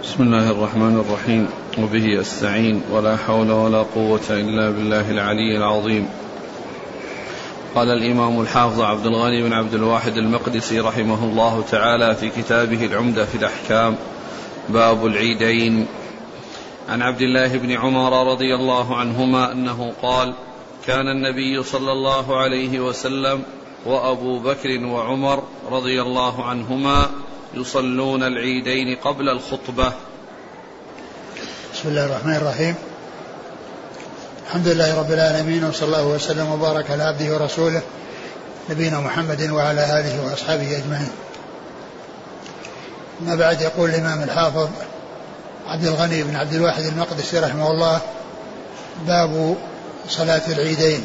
[0.00, 1.48] بسم الله الرحمن الرحيم.
[1.78, 6.08] وبه استعين ولا حول ولا قوة إلا بالله العلي العظيم.
[7.74, 13.24] قال الإمام الحافظ عبد الغني بن عبد الواحد المقدسي رحمه الله تعالى في كتابه العمدة
[13.24, 13.96] في الأحكام
[14.68, 15.86] باب العيدين.
[16.88, 20.34] عن عبد الله بن عمر رضي الله عنهما أنه قال
[20.86, 23.42] كان النبي صلى الله عليه وسلم
[23.86, 27.10] وأبو بكر وعمر رضي الله عنهما
[27.54, 29.92] يصلون العيدين قبل الخطبة.
[31.74, 32.74] بسم الله الرحمن الرحيم.
[34.46, 37.82] الحمد لله رب العالمين وصلى الله وسلم وبارك على عبده ورسوله
[38.70, 41.10] نبينا محمد وعلى آله وأصحابه أجمعين.
[43.20, 44.68] ما بعد يقول الإمام الحافظ
[45.66, 48.00] عبد الغني بن عبد الواحد المقدسي رحمه الله
[49.06, 49.56] باب
[50.08, 51.04] صلاة العيدين.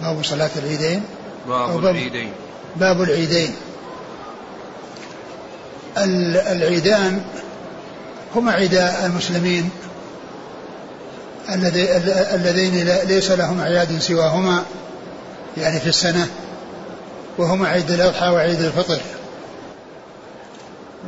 [0.00, 1.04] باب صلاة العيدين.
[1.48, 2.32] باب, باب العيدين.
[2.76, 3.56] باب العيدين.
[5.96, 7.22] العيدان
[8.34, 9.70] هما عيدا المسلمين
[12.34, 14.62] اللذين ليس لهم أعياد سواهما
[15.56, 16.28] يعني في السنة
[17.38, 19.00] وهما عيد الأضحى وعيد الفطر.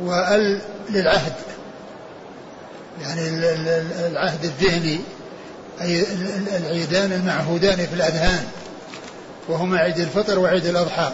[0.01, 1.33] وال للعهد
[3.01, 3.29] يعني
[4.07, 4.99] العهد الذهني
[5.81, 6.05] أي
[6.57, 8.43] العيدان المعهودان في الأذهان
[9.47, 11.11] وهما عيد الفطر وعيد الأضحى.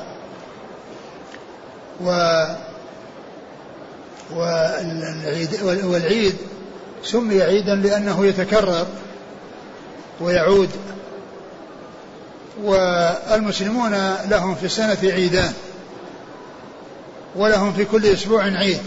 [2.03, 2.43] و
[4.35, 6.35] والعيد, والعيد
[7.03, 8.87] سمي عيدا لأنه يتكرر
[10.21, 10.69] ويعود.
[12.63, 15.53] والمسلمون لهم في السنة عيدان
[17.35, 18.81] ولهم في كل أسبوع عيد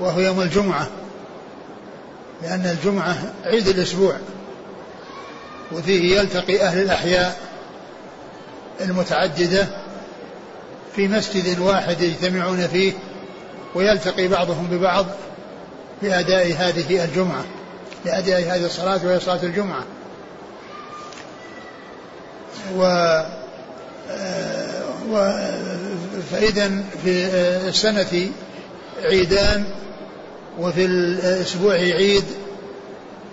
[0.00, 0.88] وهو يوم الجمعة
[2.42, 4.16] لأن الجمعة عيد الأسبوع
[5.72, 7.40] وفيه يلتقي أهل الأحياء
[8.80, 9.66] المتعددة
[10.96, 12.92] في مسجد واحد يجتمعون فيه
[13.74, 15.06] ويلتقي بعضهم ببعض
[16.02, 17.44] لأداء هذه الجمعة
[18.04, 19.84] لأداء هذه الصلاة وهي صلاة الجمعة.
[22.76, 22.82] و
[25.10, 25.32] و
[26.30, 26.70] فإذا
[27.04, 27.26] في
[27.68, 28.30] السنة
[29.04, 29.64] عيدان
[30.58, 32.24] وفي الأسبوع عيد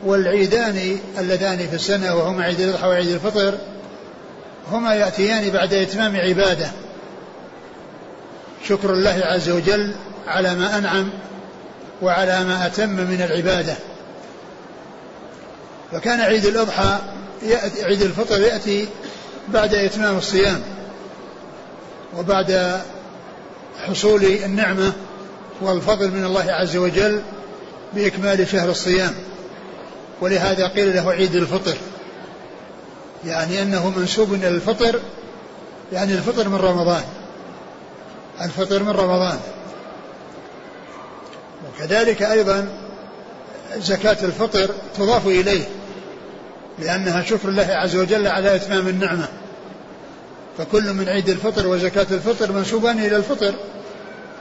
[0.06, 3.57] والعيدان اللذان في السنة وهما عيد الأضحى وعيد الفطر
[4.71, 6.71] هما يأتيان بعد إتمام عبادة.
[8.67, 9.95] شكر الله عز وجل
[10.28, 11.09] على ما أنعم
[12.02, 13.75] وعلى ما أتم من العبادة.
[15.91, 16.97] فكان عيد الأضحى
[17.44, 18.88] يأتي عيد الفطر يأتي
[19.47, 20.62] بعد إتمام الصيام
[22.18, 22.81] وبعد
[23.88, 24.94] حصول النعمة
[25.62, 27.22] والفضل من الله عز وجل
[27.94, 29.13] بإكمال شهر الصيام.
[30.22, 31.78] ولهذا قيل له عيد الفطر.
[33.25, 35.00] يعني أنه منسوب إلى الفطر
[35.94, 37.03] يعني الفطر من رمضان.
[38.41, 39.40] الفطر من رمضان.
[41.79, 42.67] وكذلك أيضا
[43.78, 45.63] زكاة الفطر تضاف إليه
[46.79, 49.28] لأنها شكر الله عز وجل على إتمام النعمة.
[50.57, 53.53] فكل من عيد الفطر وزكاة الفطر منسوبان إلى الفطر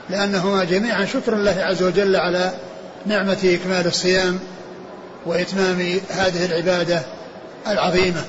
[0.09, 2.51] لأنهما جميعا شكر الله عز وجل على
[3.05, 4.39] نعمة إكمال الصيام
[5.25, 7.01] وإتمام هذه العبادة
[7.67, 8.23] العظيمة.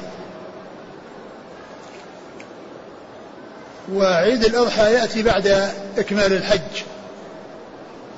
[3.93, 6.89] وعيد الأضحى يأتي بعد إكمال الحج.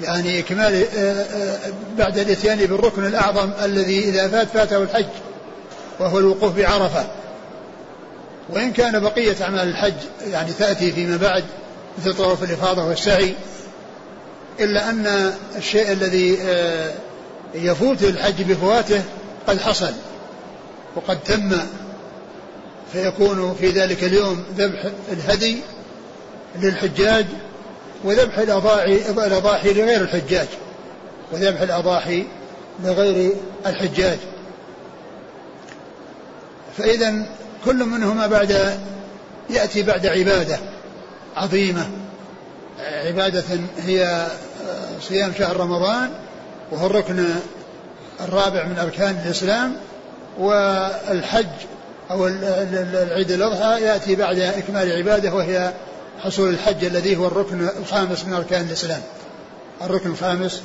[0.03, 1.59] يعني إكمال آه، آه،
[1.99, 5.07] بعد الإتيان بالركن الأعظم الذي إذا فات فاته الحج
[6.01, 7.07] وهو الوقوف بعرفة.
[8.49, 9.95] وإن كان بقية أعمال الحج
[10.31, 11.45] يعني تأتي فيما بعد
[11.99, 13.35] مثل طواف الإفاضة والسعي
[14.61, 16.93] إلا أن الشيء الذي آه،
[17.55, 19.03] يفوت الحج بفواته
[19.47, 19.93] قد حصل
[20.97, 21.53] وقد تم
[22.93, 25.57] فيكون في ذلك اليوم ذبح الهدي
[26.63, 27.27] للحجاج
[28.05, 30.49] وذبح الأضاحي الأضاحي لغير الحجاج.
[31.33, 32.27] وذبح الأضاحي
[32.85, 33.33] لغير
[33.67, 34.19] الحجاج.
[36.79, 37.27] فإذا
[37.65, 38.79] كل منهما بعد
[39.51, 40.59] يأتي بعد عبادة
[41.37, 41.91] عظيمة.
[42.81, 43.45] عبادة
[43.79, 44.27] هي
[45.01, 46.11] صيام شهر رمضان
[46.73, 47.25] وهو الركن
[48.21, 49.77] الرابع من أركان الإسلام
[50.39, 51.47] والحج
[52.11, 55.73] أو العيد الأضحى يأتي بعد إكمال عبادة وهي
[56.21, 59.03] حصول الحج الذي هو الركن الخامس من أركان الإسلام.
[59.83, 60.63] الركن الخامس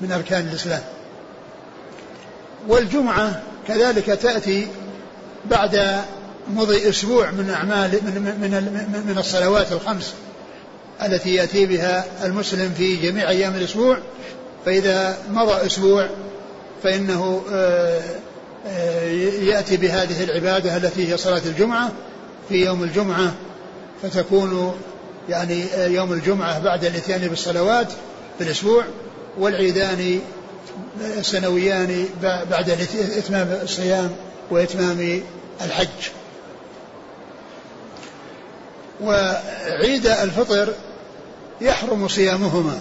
[0.00, 0.82] من أركان الإسلام.
[2.68, 4.68] والجمعة كذلك تأتي
[5.50, 6.02] بعد
[6.54, 10.14] مضي أسبوع من أعمال من, من, من الصلوات الخمس
[11.02, 13.98] التي يأتي بها المسلم في جميع أيام الأسبوع.
[14.66, 16.08] فإذا مضى أسبوع
[16.82, 18.02] فإنه آه،
[18.66, 19.10] آه،
[19.40, 21.92] يأتي بهذه العبادة التي هي صلاة الجمعة.
[22.48, 23.34] في يوم الجمعة
[24.02, 24.80] فتكون
[25.28, 27.88] يعني يوم الجمعة بعد الاتيان بالصلوات
[28.38, 28.84] في الأسبوع
[29.38, 30.20] والعيدان
[31.00, 32.70] السنويان بعد
[33.18, 34.10] إتمام الصيام
[34.50, 35.22] وإتمام
[35.64, 36.10] الحج.
[39.02, 40.72] وعيد الفطر
[41.60, 42.80] يحرم صيامهما.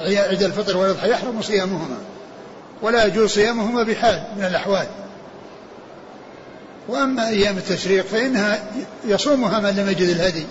[0.00, 1.98] عيد الفطر والأضحى يحرم صيامهما.
[2.82, 4.86] ولا يجوز صيامهما بحال من الأحوال.
[6.88, 8.64] وأما أيام التشريق فإنها
[9.04, 10.46] يصومها من لم يجد الهدي.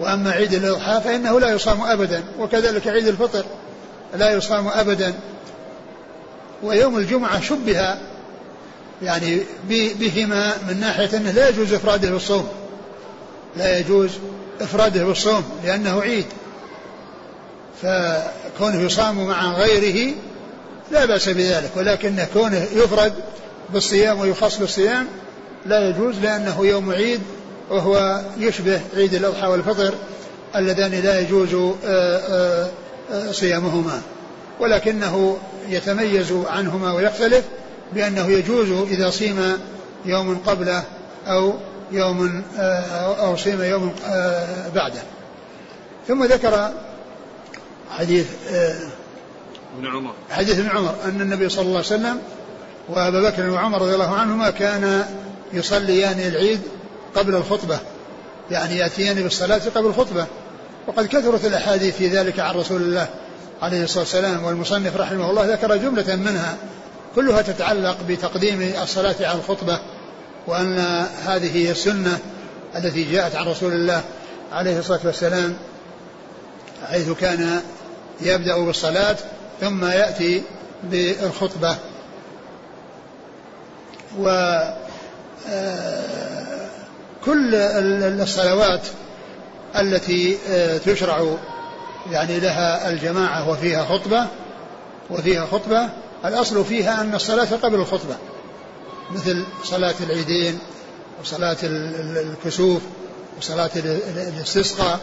[0.00, 3.44] وأما عيد الأضحى فإنه لا يصام أبدا وكذلك عيد الفطر
[4.16, 5.14] لا يصام أبدا.
[6.62, 7.96] ويوم الجمعة شبه
[9.02, 12.48] يعني بهما من ناحية أنه لا يجوز إفراده بالصوم
[13.56, 14.10] لا يجوز
[14.60, 16.26] إفراده بالصوم لأنه عيد.
[17.82, 20.14] فكونه يصام مع غيره
[20.90, 23.12] لا بأس بذلك ولكن كونه يفرد
[23.70, 25.06] بالصيام ويخص بالصيام
[25.66, 27.20] لا يجوز لأنه يوم عيد
[27.70, 29.94] وهو يشبه عيد الأضحى والفطر
[30.56, 32.70] اللذان لا يجوز آه، آه،
[33.12, 34.02] آه، صيامهما.
[34.60, 35.38] ولكنه
[35.68, 37.44] يتميز عنهما ويختلف
[37.92, 39.58] بأنه يجوز إذا صيم
[40.04, 40.82] يوم قبله
[41.26, 41.54] أو
[41.92, 42.42] يوم
[43.20, 43.94] أو صيم يوم
[44.74, 45.02] بعده.
[46.08, 46.72] ثم ذكر
[47.90, 48.26] حديث
[49.78, 50.12] ابن عمر.
[50.30, 52.18] حديث ابن عمر أن النبي صلى الله عليه وسلم
[52.88, 55.04] وأبا بكر وعمر رضي الله عنهما كان
[55.52, 56.60] يصليان العيد
[57.14, 57.78] قبل الخطبة
[58.50, 60.26] يعني يأتيان بالصلاة قبل الخطبة.
[60.86, 63.08] وقد كثرت الأحاديث في ذلك عن رسول الله
[63.62, 66.56] عليه الصلاة والسلام والمصنف رحمه الله ذكر جملة منها
[67.14, 69.78] كلها تتعلق بتقديم الصلاة على الخطبة
[70.46, 70.78] وأن
[71.26, 72.18] هذه هي السنة
[72.76, 74.02] التي جاءت عن رسول الله
[74.52, 75.56] عليه الصلاة والسلام
[76.90, 77.60] حيث كان
[78.20, 79.16] يبدأ بالصلاة
[79.60, 80.42] ثم يأتي
[80.90, 81.76] بالخطبة.
[84.18, 84.28] و
[87.24, 87.54] كل
[88.22, 88.80] الصلوات
[89.76, 91.36] التي آه، تشرع
[92.10, 94.26] يعني لها الجماعة وفيها خطبة
[95.10, 95.88] وفيها خطبة
[96.24, 98.16] الأصل فيها أن الصلاة قبل الخطبة
[99.10, 100.58] مثل صلاة العيدين
[101.22, 102.82] وصلاة الكسوف
[103.38, 105.00] وصلاة الاستسقاء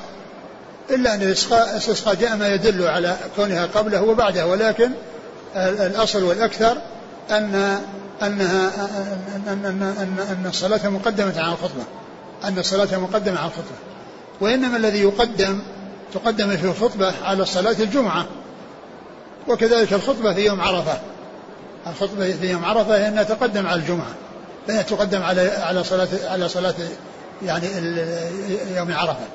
[0.89, 4.91] إلا أن الاستسقاء جاء ما يدل على كونها قبله وبعده ولكن
[5.55, 6.77] الأصل والأكثر
[7.31, 7.81] أن
[8.23, 8.71] أنها
[9.47, 11.83] أن أن أن أن الصلاة مقدمة على الخطبة.
[12.43, 13.77] أن الصلاة مقدمة على الخطبة.
[14.41, 15.59] وإنما الذي يقدم
[16.13, 18.25] تقدم في الخطبة على صلاة الجمعة.
[19.47, 20.99] وكذلك الخطبة في يوم عرفة.
[21.87, 24.13] الخطبة في يوم عرفة هي أنها تقدم على الجمعة.
[24.67, 26.75] فهي تقدم على على صلاة على صلاة
[27.45, 27.67] يعني
[28.75, 29.25] يوم عرفة.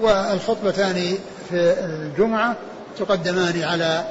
[0.00, 2.56] والخطبتان في الجمعة
[2.98, 4.04] تقدمان على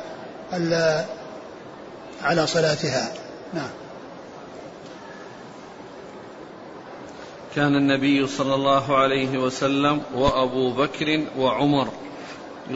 [2.24, 3.10] على صلاتها.
[3.54, 3.70] نعم.
[7.58, 11.88] كان النبي صلى الله عليه وسلم وأبو بكر وعمر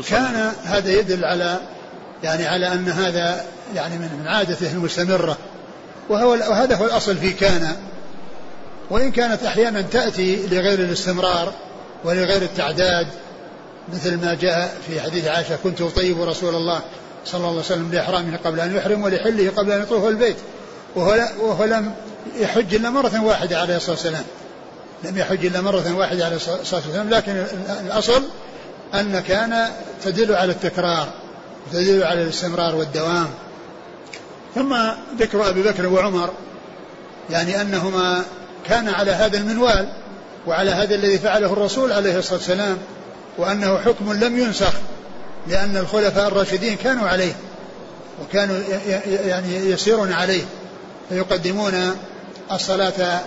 [0.09, 1.59] كان هذا يدل على
[2.23, 3.45] يعني على أن هذا
[3.75, 5.37] يعني من عادته المستمرة.
[6.09, 7.75] وهو وهذا هو الأصل في كان.
[8.89, 11.53] وإن كانت أحيانا تأتي لغير الاستمرار
[12.03, 13.07] ولغير التعداد
[13.93, 16.81] مثل ما جاء في حديث عائشة كنت أطيب رسول الله
[17.25, 20.37] صلى الله عليه وسلم لإحرامه قبل أن يحرم ولحله قبل أن يطوف البيت.
[20.95, 21.91] وهو, وهو لم
[22.35, 24.23] يحج إلا مرة واحدة عليه الصلاة والسلام.
[25.03, 27.45] لم يحج إلا مرة واحدة عليه الصلاة والسلام لكن
[27.85, 28.23] الأصل
[28.93, 29.67] أن كان
[30.03, 31.07] تدل على التكرار
[31.67, 33.27] وتدل على الاستمرار والدوام.
[34.55, 34.75] ثم
[35.19, 36.29] ذكر أبي بكر وعمر
[37.29, 38.23] يعني أنهما
[38.67, 39.93] كان على هذا المنوال
[40.47, 42.77] وعلى هذا الذي فعله الرسول عليه الصلاة والسلام
[43.37, 44.73] وأنه حكم لم ينسخ
[45.47, 47.33] لأن الخلفاء الراشدين كانوا عليه
[48.23, 48.57] وكانوا
[49.07, 50.43] يعني يسيرون عليه
[51.09, 51.95] فيقدمون
[52.51, 53.21] الصلاة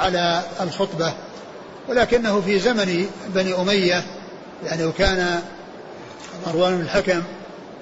[0.00, 1.12] على الخطبة
[1.88, 4.02] ولكنه في زمن بني أمية
[4.64, 5.42] يعني وكان
[6.46, 7.22] مروان بن الحكم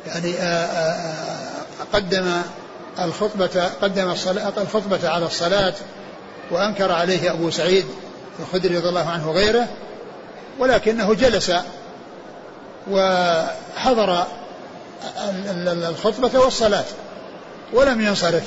[0.07, 1.13] يعني آه، آه،
[1.81, 2.43] آه، قدم
[2.99, 4.11] الخطبة قدم
[4.59, 5.75] الخطبة على الصلاة
[6.51, 7.85] وأنكر عليه أبو سعيد
[8.41, 9.69] الخدري رضي الله عنه وغيره
[10.59, 11.53] ولكنه جلس
[12.91, 14.27] وحضر
[15.67, 16.85] الخطبة والصلاة
[17.73, 18.45] ولم ينصرف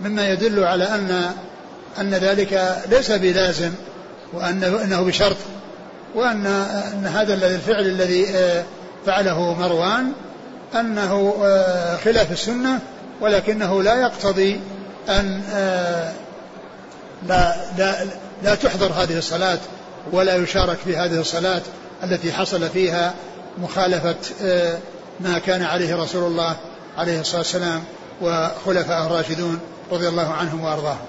[0.00, 1.34] مما يدل على أن
[2.00, 3.72] أن ذلك ليس بلازم
[4.32, 5.36] وأنه أنه بشرط
[6.14, 8.64] وأن أن هذا الفعل الذي آه،
[9.06, 10.12] فعله مروان
[10.74, 12.78] أنه آه، خلاف السنة
[13.20, 14.60] ولكنه لا يقتضي
[15.08, 16.12] أن آه،
[17.28, 17.96] لا لا
[18.42, 19.58] لا تحضر هذه الصلاة
[20.12, 21.62] ولا يشارك في هذه الصلاة
[22.04, 23.14] التي حصل فيها
[23.58, 24.16] مخالفة
[25.20, 26.56] ما كان عليه رسول الله
[26.98, 27.84] عليه الصلاة والسلام
[28.22, 29.60] وخلفاء الراشدون
[29.92, 31.06] رضي الله عنهم وأرضاهم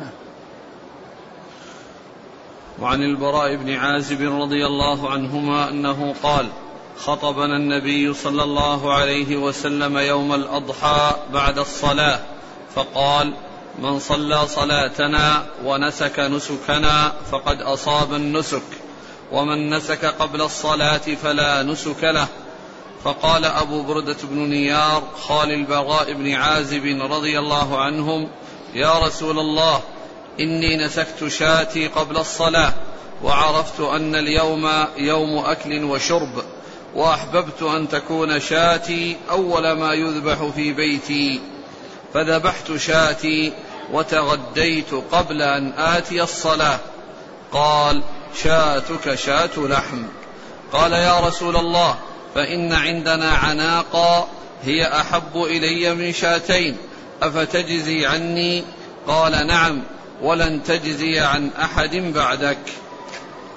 [0.00, 0.10] نعم.
[2.80, 6.46] وعن البراء بن عازب رضي الله عنهما أنه قال
[6.98, 12.20] خطبنا النبي صلى الله عليه وسلم يوم الأضحى بعد الصلاة
[12.74, 13.32] فقال
[13.78, 18.62] من صلى صلاتنا ونسك نسكنا فقد أصاب النسك
[19.32, 22.28] ومن نسك قبل الصلاة فلا نسك له.
[23.04, 28.28] فقال أبو بردة بن نيار خال البراء بن عازب رضي الله عنهم
[28.74, 29.80] يا رسول الله
[30.40, 32.72] إني نسكت شاتي قبل الصلاة
[33.22, 36.42] وعرفت أن اليوم يوم أكل وشرب
[36.94, 41.40] وأحببت أن تكون شاتي أول ما يذبح في بيتي.
[42.14, 43.52] فذبحت شاتي
[43.92, 46.78] وتغديت قبل أن آتي الصلاة.
[47.52, 48.02] قال
[48.42, 50.02] شاتك شاة لحم.
[50.72, 51.96] قال يا رسول الله
[52.34, 54.28] فإن عندنا عناقا
[54.64, 56.76] هي أحب إلي من شاتين
[57.22, 58.64] أفتجزي عني؟
[59.06, 59.82] قال نعم.
[60.22, 62.58] ولن تجزي عن أحد بعدك.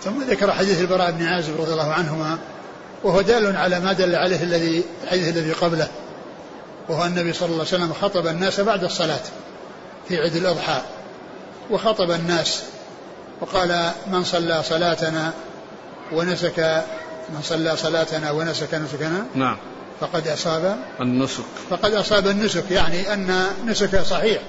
[0.04, 2.38] ثم ذكر حديث البراء بن عازب رضي الله عنهما
[3.04, 5.88] وهو دال على ما دل عليه الذي الحديث الذي قبله
[6.89, 9.22] وهو النبي صلى الله عليه وسلم خطب الناس بعد الصلاة
[10.08, 10.82] في عيد الأضحى
[11.72, 12.63] وخطب الناس
[13.42, 15.34] وقال من صلى صلاتنا
[16.12, 16.84] ونسك
[17.30, 19.58] من صلى صلاتنا ونسك نسكنا نعم.
[20.00, 21.44] فقد أصاب النسك.
[21.70, 24.42] فقد أصاب النسك يعني أن نسك صحيح.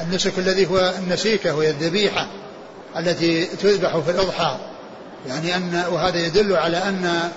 [0.00, 2.26] النسك الذي هو النسيكة وهي الذبيحة
[2.96, 4.56] التي تذبح في الأضحى.
[5.26, 7.30] يعني أن وهذا يدل على أن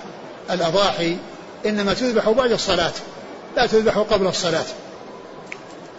[0.50, 1.16] الأضاحي
[1.66, 2.92] إنما تذبح بعد الصلاة
[3.56, 4.64] لا تذبح قبل الصلاة.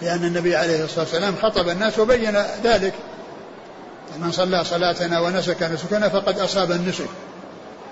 [0.01, 2.93] لأن النبي عليه الصلاة والسلام خطب الناس وبين ذلك.
[4.19, 7.07] من صلى صلاتنا ونسك نسكنا فقد أصاب النسك.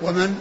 [0.01, 0.35] ومن؟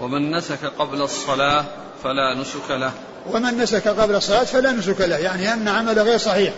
[0.00, 1.64] ومن نسك قبل الصلاة
[2.04, 2.92] فلا نسك له.
[3.32, 5.16] ومن نسك قبل الصلاة فلا نسك له.
[5.16, 6.52] يعني أن عمله غير صحيح.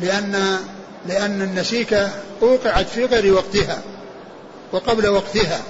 [0.00, 0.58] لأن
[1.08, 2.10] لأن النسيكة
[2.42, 3.78] أوقعت في غير وقتها
[4.72, 5.60] وقبل وقتها.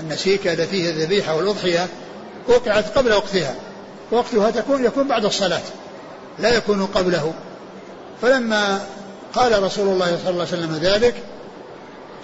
[0.00, 1.86] النسيكة التي فيها الذبيحة والأضحية
[2.48, 3.54] وقعت قبل وقتها
[4.10, 5.62] وقتها تكون يكون بعد الصلاة
[6.38, 7.32] لا يكون قبله.
[8.22, 8.80] فلما
[9.34, 11.14] قال رسول الله صلى الله عليه وسلم ذلك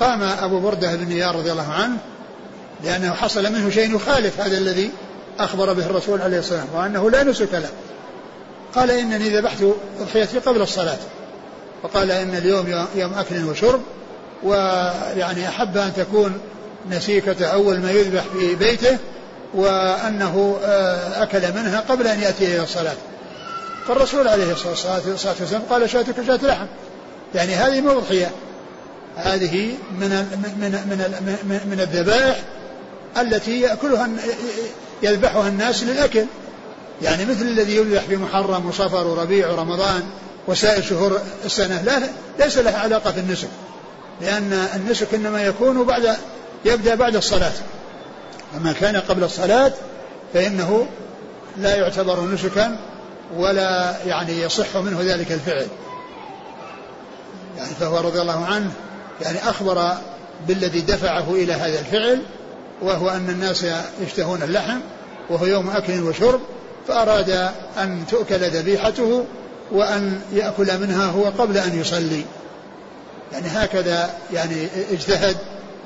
[0.00, 1.96] قام أبو بردة بن نيار رضي الله عنه
[2.84, 4.90] لأنه حصل منه شيء يخالف هذا الذي
[5.38, 7.70] أخبر به الرسول عليه الصلاة والسلام وأنه لا نسك له.
[8.74, 9.58] قال إنني ذبحت
[10.00, 10.98] أضحيتي قبل الصلاة.
[11.82, 13.80] وقال إن اليوم يوم أكل وشرب
[14.42, 16.40] ويعني أحب أن تكون
[16.90, 18.98] نسيكة أول ما يذبح في بيته
[19.54, 22.94] وأنه آه، أكل منها قبل أن يأتي إلى الصلاة.
[23.88, 26.66] فالرسول عليه الصلاة والسلام قال شاتك شاة لحم.
[27.34, 28.30] يعني هذه مو أضحية.
[29.16, 32.36] هذه من من من من, من الذبائح
[33.18, 34.08] التي يأكلها
[35.02, 36.24] يذبحها الناس للأكل.
[37.02, 40.02] يعني مثل الذي يذبح في محرم وصفر وربيع ورمضان
[40.46, 42.00] وسائر شهور السنة لا
[42.38, 43.48] ليس لها علاقة في النسك
[44.20, 46.16] لأن النسك إنما يكون بعد
[46.64, 47.52] يبدأ بعد الصلاة.
[48.56, 49.72] أما كان قبل الصلاة
[50.34, 50.86] فإنه
[51.56, 52.76] لا يعتبر نسكا
[53.36, 55.66] ولا يعني يصح منه ذلك الفعل.
[57.56, 58.70] يعني فهو رضي الله عنه
[59.22, 59.92] يعني أخبر
[60.48, 62.22] بالذي دفعه إلى هذا الفعل
[62.82, 63.66] وهو أن الناس
[64.00, 64.78] يشتهون اللحم
[65.30, 66.40] وهو يوم أكل وشرب
[66.88, 69.24] فأراد أن تؤكل ذبيحته
[69.70, 72.24] وأن يأكل منها هو قبل أن يصلي.
[73.32, 75.36] يعني هكذا يعني اجتهد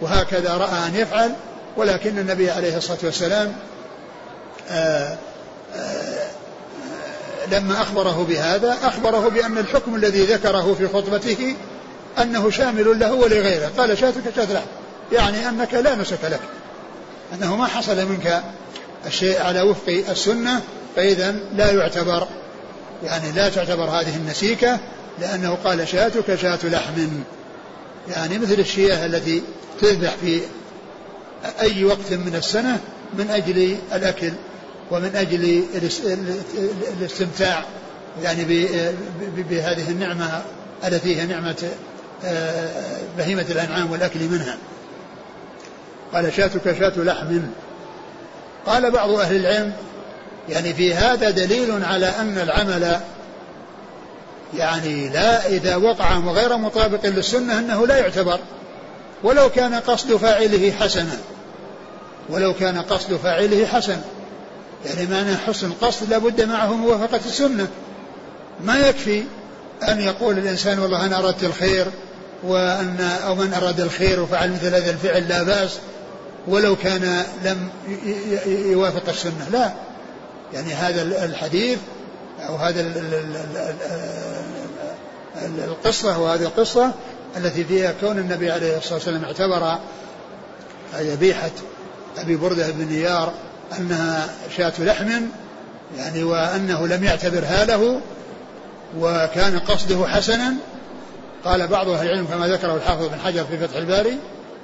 [0.00, 1.33] وهكذا رأى أن يفعل
[1.76, 3.52] ولكن النبي عليه الصلاة والسلام
[4.71, 5.19] آآ آه،
[5.76, 6.28] آآ
[7.45, 11.55] آه، لما أخبره بهذا أخبره بأن الحكم الذي ذكره في خطبته
[12.23, 13.71] أنه شامل له ولغيره.
[13.78, 14.67] قال شاتك شات لحم
[15.12, 16.40] يعني أنك لا نسك لك.
[17.35, 18.43] أنه ما حصل منك
[19.07, 20.61] الشيء على وفق السنة
[20.97, 22.26] فإذا لا يعتبر
[23.04, 24.78] يعني لا تعتبر هذه النسيكة
[25.21, 27.09] لأنه قال شاتك شاة لحم.
[28.09, 29.42] يعني مثل الشياه التي
[29.80, 30.40] تذبح في
[31.61, 32.80] أي وقت من السنة
[33.18, 34.33] من أجل الأكل
[34.90, 35.64] ومن أجل
[37.00, 37.64] الاستمتاع
[38.23, 38.45] يعني
[39.50, 40.42] بهذه النعمة
[40.85, 41.68] التي هي نعمة
[42.25, 44.57] آه، بهيمة الأنعام والأكل منها.
[46.14, 47.40] قال شاتك شاة لحم.
[48.66, 49.73] قال بعض أهل العلم
[50.49, 53.00] يعني في هذا دليل على أن العمل
[54.57, 58.40] يعني لا إذا وقع غير مطابق للسنة أنه لا يعتبر
[59.23, 61.17] ولو كان قصد فاعله حسنا
[62.28, 63.97] ولو كان قصد فاعله حسن
[64.87, 67.69] يعني معنى حسن القصد لابد معه موافقة السنة.
[68.64, 69.25] ما يكفي
[69.88, 71.87] أن يقول الإنسان والله أنا أردت الخير
[72.43, 75.78] وأن أو من أراد الخير وفعل مثل هذا الفعل لا بأس
[76.47, 77.69] ولو كان لم
[78.47, 79.49] يوافق السنة.
[79.52, 79.73] لا
[80.52, 81.78] يعني هذا الحديث
[82.49, 82.93] أو هذا
[85.64, 86.93] القصة وهذه القصة
[87.37, 89.78] التي فيها كون النبي عليه الصلاة والسلام اعتبر
[90.95, 91.50] ذبيحة
[92.19, 93.33] أبي بردة بن نيار
[93.78, 95.23] أنها شاة لحم
[95.97, 98.00] يعني وأنه لم يعتبرها له
[98.99, 100.55] وكان قصده حسنا.
[101.45, 104.19] قال بعض أهل العلم كما ذكره الحافظ بن حجر في فتح الباري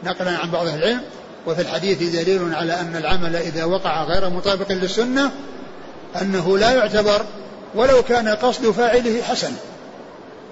[0.05, 1.01] نقلا عن بعض أهل العلم
[1.47, 5.31] وفي الحديث دليل على أن العمل إذا وقع غير مطابق للسنة
[6.21, 7.25] أنه لا يعتبر
[7.75, 9.57] ولو كان قصد فاعله حسنا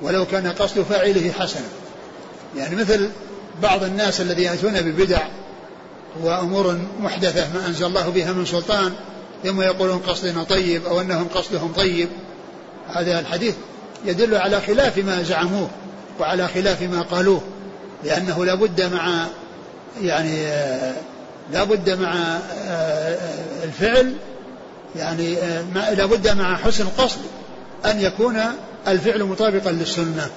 [0.02, 1.66] ولو كان قصد فاعله حسنا
[2.57, 3.11] يعني مثل
[3.62, 5.21] بعض الناس الذين يأتون ببدع
[6.23, 8.92] وأمور محدثة ما أنزل الله بها من سلطان
[9.45, 12.09] ثم يقولون قصدنا طيب أو أنهم قصدهم طيب.
[12.88, 13.54] هذا الحديث
[14.04, 15.69] يدل على خلاف ما زعموه
[16.21, 17.40] وعلى خلاف ما قالوه
[18.04, 19.26] لأنه لابد مع
[20.02, 20.47] يعني
[21.52, 22.38] لابد مع
[23.64, 24.14] الفعل
[24.97, 25.37] يعني
[25.73, 27.19] لابد مع حسن القصد
[27.85, 28.41] أن يكون
[28.89, 30.31] الفعل مطابقا للسنة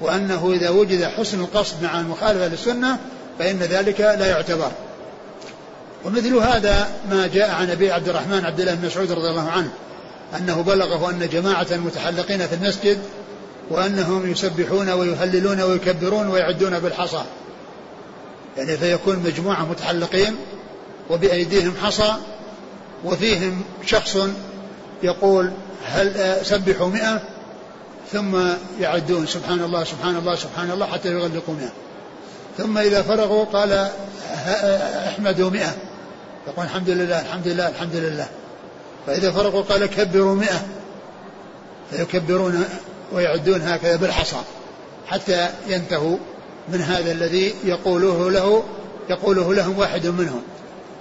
[0.00, 2.98] وأنه إذا وجد حسن القصد مع المخالفة للسنة
[3.38, 4.70] فإن ذلك لا يعتبر.
[6.04, 9.70] ومثل هذا ما جاء عن أبي عبد الرحمن عبد الله بن مسعود رضي الله عنه
[10.38, 12.98] أنه بلغه أن جماعة متحلقين في المسجد
[13.70, 17.22] وأنهم يسبحون ويهللون ويكبرون ويعدون بالحصى.
[18.56, 20.36] يعني فيكون مجموعة متحلقين
[21.10, 22.14] وبأيديهم حصى
[23.04, 24.18] وفيهم شخص
[25.02, 25.52] يقول
[25.84, 27.22] هل سبحوا مئة
[28.12, 28.38] ثم
[28.80, 31.72] يعدون سبحان الله سبحان الله سبحان الله حتى يغلقوا مئة.
[32.58, 33.90] ثم إذا فرغوا قال
[35.08, 35.74] احمدوا مئة.
[36.46, 38.26] يقول الحمد لله الحمد لله الحمد لله.
[39.06, 40.62] فإذا فرغوا قال كبروا مئة.
[41.90, 42.64] فيكبرون
[43.12, 44.36] ويعدون هكذا بالحصى
[45.06, 46.16] حتى ينتهوا
[46.68, 48.64] من هذا الذي يقوله له
[49.10, 50.42] يقوله لهم واحد منهم.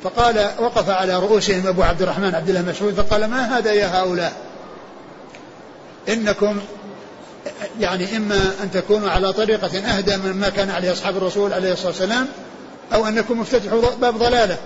[0.04, 4.34] فقال وقف على رؤوسهم أبو عبد الرحمن عبد الله مسعود فقال ما هذا يا هؤلاء؟
[6.10, 6.60] إنكم
[7.80, 12.28] يعني إما أن تكونوا على طريقة أهدى مما كان عليه أصحاب الرسول عليه الصلاة والسلام
[12.94, 14.58] أو أنكم مفتتحوا باب ضلالة.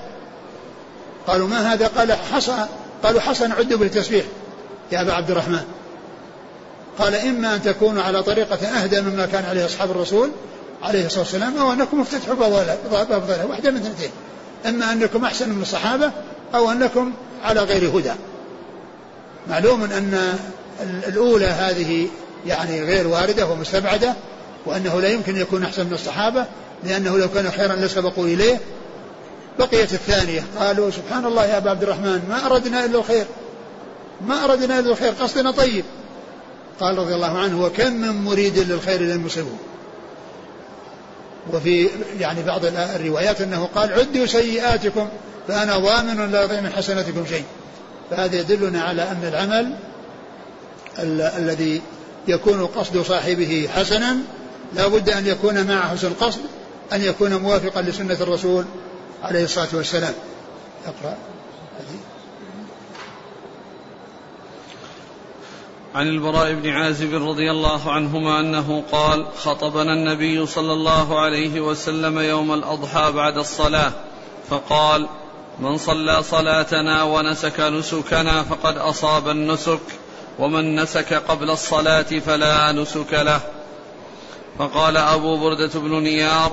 [1.27, 2.65] قالوا ما هذا؟ قال حصى
[3.03, 4.25] قالوا حسن عدوا بالتسبيح
[4.91, 5.63] يا أبا عبد الرحمن.
[6.99, 10.29] قال إما أن تكونوا على طريقة أهدى مما كان عليه أصحاب الرسول
[10.83, 14.11] عليه الصلاة والسلام أو أنكم افتتحوا باب ضلالة واحدة من اثنتين.
[14.69, 16.11] إما أنكم أحسن من الصحابة
[16.55, 18.13] أو أنكم على غير هدى.
[19.49, 20.37] معلوم أن
[21.07, 22.07] الأولى هذه
[22.45, 24.13] يعني غير واردة ومستبعدة
[24.65, 26.45] وأنه لا يمكن يكون أحسن من الصحابة
[26.83, 28.59] لأنه لو كان خيرا لسبقوا إليه.
[29.59, 33.25] بقيت الثانية قالوا سبحان الله يا أبا عبد الرحمن ما أردنا إلا الخير.
[34.27, 35.85] ما أردنا إلا الخير قصدنا طيب.
[36.79, 39.57] قال رضي الله عنه وكم من مريد للخير لم يصبه
[41.53, 45.07] وفي يعني بعض الروايات أنه قال عدوا سيئاتكم
[45.47, 47.43] فأنا ضامن لا يضيع من حسناتكم شيء.
[48.11, 49.73] فهذا يدلنا على أن العمل
[50.99, 51.81] ال- الذي
[52.27, 54.17] يكون قصد صاحبه حسنا
[54.75, 56.39] لا بد أن يكون مع حسن القصد
[56.93, 58.65] أن يكون موافقا لسنة الرسول
[59.23, 60.13] عليه الصلاة والسلام.
[60.85, 61.17] أقرأ.
[65.95, 72.19] عن البراء بن عازب رضي الله عنهما أنه قال خطبنا النبي صلى الله عليه وسلم
[72.19, 73.91] يوم الأضحى بعد الصلاة
[74.49, 75.07] فقال
[75.59, 79.79] من صلى صلاتنا ونسك نسكنا فقد أصاب النسك
[80.39, 83.39] ومن نسك قبل الصلاة فلا نسك له.
[84.59, 86.51] فقال أبو بردة بن نيار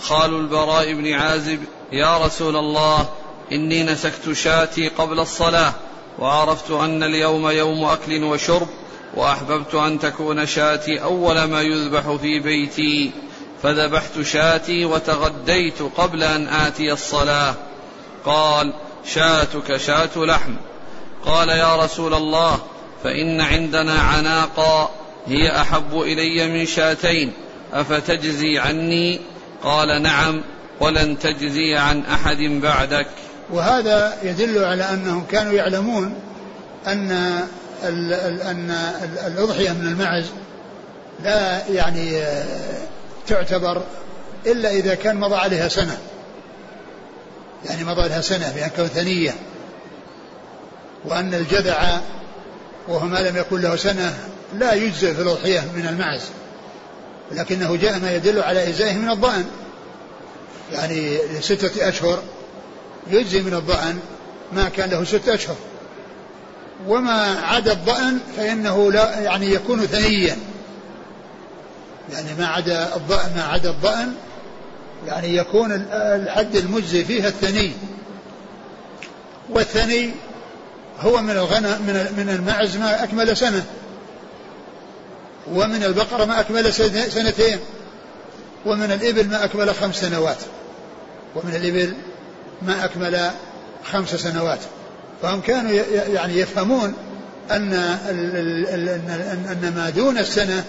[0.00, 1.60] خال البراء بن عازب
[1.92, 3.08] يا رسول الله
[3.52, 5.72] إني نسكت شاتي قبل الصلاة.
[6.18, 8.68] وعرفت أن اليوم يوم أكل وشرب
[9.14, 13.10] وأحببت أن تكون شاتي أول ما يذبح في بيتي.
[13.62, 17.54] فذبحت شاتي وتغديت قبل أن آتي الصلاة.
[18.24, 18.72] قال
[19.06, 20.54] شاتك شاة لحم.
[21.24, 22.58] قال يا رسول الله
[23.04, 24.90] فإن عندنا عناقا
[25.26, 27.32] هي أحب إلي من شاتين.
[27.72, 29.20] أفتجزي عني؟
[29.62, 30.40] قال نعم
[30.80, 33.06] ولن تجزي عن أحد بعدك.
[33.50, 36.14] وهذا يدل على أنهم كانوا يعلمون
[36.86, 37.10] أن
[37.84, 38.70] ال ال أن
[39.26, 40.24] الأضحية من المعز
[41.22, 42.22] لا يعني
[43.26, 43.82] تعتبر
[44.46, 45.98] إلا إذا كان مضى عليها سنة.
[47.64, 49.34] يعني مضى لها سنة بأن كون ثنية.
[51.04, 52.00] وأن الجذع
[52.88, 54.14] وهو ما لم يكن له سنة
[54.58, 56.22] لا يجزئ في الأضحية من المعز.
[57.32, 59.44] لكنه جاء ما يدل على إجزائه من الضأن
[60.72, 62.22] يعني ستة أشهر
[63.10, 63.98] يجزي من الضأن
[64.52, 65.56] ما كان له ستة أشهر.
[66.86, 70.36] وما عدا الضأن فإنه لا يعني يكون ثنيا.
[72.12, 74.14] يعني ما عدا الضأن ما عدا الضأن
[75.06, 77.72] يعني يكون الحد المجزي فيها الثني.
[79.50, 80.10] والثني
[81.00, 83.64] هو من الغنم من من المعز ما أكمل سنة.
[85.52, 86.72] ومن البقرة ما أكمل
[87.12, 87.58] سنتين.
[88.66, 90.38] ومن الإبل ما أكمل خمس سنوات.
[91.36, 91.94] ومن الإبل
[92.62, 93.30] ما أكمل
[93.84, 94.58] خمس سنوات.
[95.22, 95.70] فهم كانوا
[96.12, 96.94] يعني يفهمون
[97.50, 97.72] أن
[99.50, 100.64] أن ما دون السنة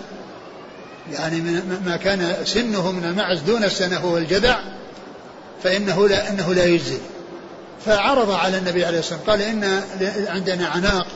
[1.12, 1.41] يعني
[1.86, 4.60] ما كان سنه من المعز دون السنة هو الجذع
[5.63, 6.98] فإنه لا أنه لا يجزي.
[7.86, 11.08] فعرض على النبي عليه الصلاة والسلام قال إن عندنا عناق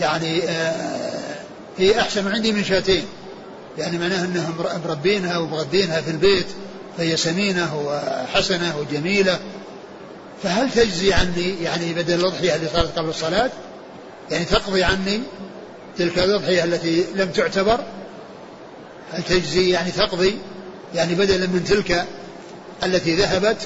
[0.00, 1.34] يعني آه،
[1.78, 3.04] هي أحسن عندي من شاتين.
[3.78, 4.54] يعني معناه أنهم
[4.86, 6.46] مربينها ومغذينها في البيت
[6.98, 9.38] فهي سمينة وحسنة وجميلة.
[10.42, 13.50] فهل تجزي عني يعني بدل الأضحية اللي صارت قبل الصلاة؟
[14.30, 15.20] يعني تقضي عني
[15.98, 17.80] تلك الأضحية التي لم تعتبر؟
[19.12, 20.38] هل تجزي يعني تقضي
[20.94, 22.04] يعني بدلا من تلك
[22.84, 23.56] التي ذهبت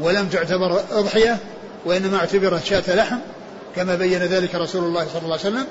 [0.00, 1.38] ولم تعتبر أضحية
[1.84, 3.18] وإنما اعتبرت شاة لحم
[3.76, 5.66] كما بين ذلك رسول الله صلى الله عليه وسلم؟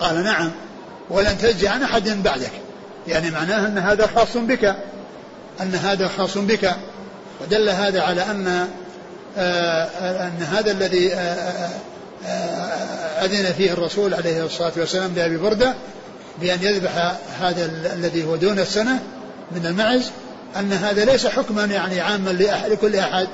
[0.00, 0.50] قال نعم
[1.10, 2.50] ولن تجزي عن أحد بعدك.
[3.08, 4.76] يعني معناه أن هذا خاص بك
[5.60, 6.76] أن هذا خاص بك.
[7.40, 8.68] ودل هذا على أن
[9.36, 11.70] أن هذا الذي آه،
[12.26, 15.74] آه، أذن فيه الرسول عليه الصلاة والسلام لأبي بردة
[16.40, 19.02] بأن يذبح هذا الذي هو دون السنة
[19.52, 20.10] من المعز
[20.56, 22.30] أن هذا ليس حكما يعني عاما
[22.68, 23.28] لكل أحد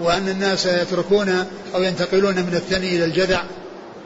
[0.00, 3.42] وأن الناس يتركون أو ينتقلون من الثني إلى الجذع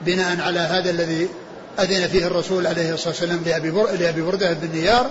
[0.07, 1.29] بناء على هذا الذي
[1.79, 3.43] أذن فيه الرسول عليه الصلاة والسلام
[3.99, 5.11] لأبي بردة بن نيار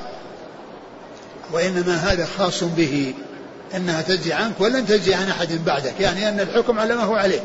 [1.51, 3.13] وإنما هذا خاص به.
[3.75, 5.93] أنها تجزي عنك ولن تجزي عن أحد بعدك.
[5.99, 7.43] يعني أن الحكم على ما هو عليه.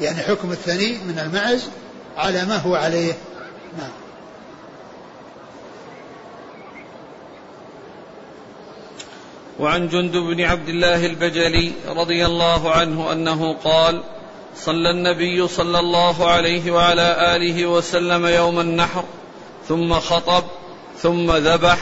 [0.00, 1.68] يعني حكم الثني من المعز
[2.16, 3.12] على ما هو عليه.
[3.78, 3.90] نعم.
[9.58, 14.02] وعن جندب بن عبد الله البجلي رضي الله عنه أنه قال
[14.56, 19.04] صلى النبي صلى الله عليه وعلى آله وسلم يوم النحر
[19.68, 20.44] ثم خطب
[20.98, 21.78] ثم ذبح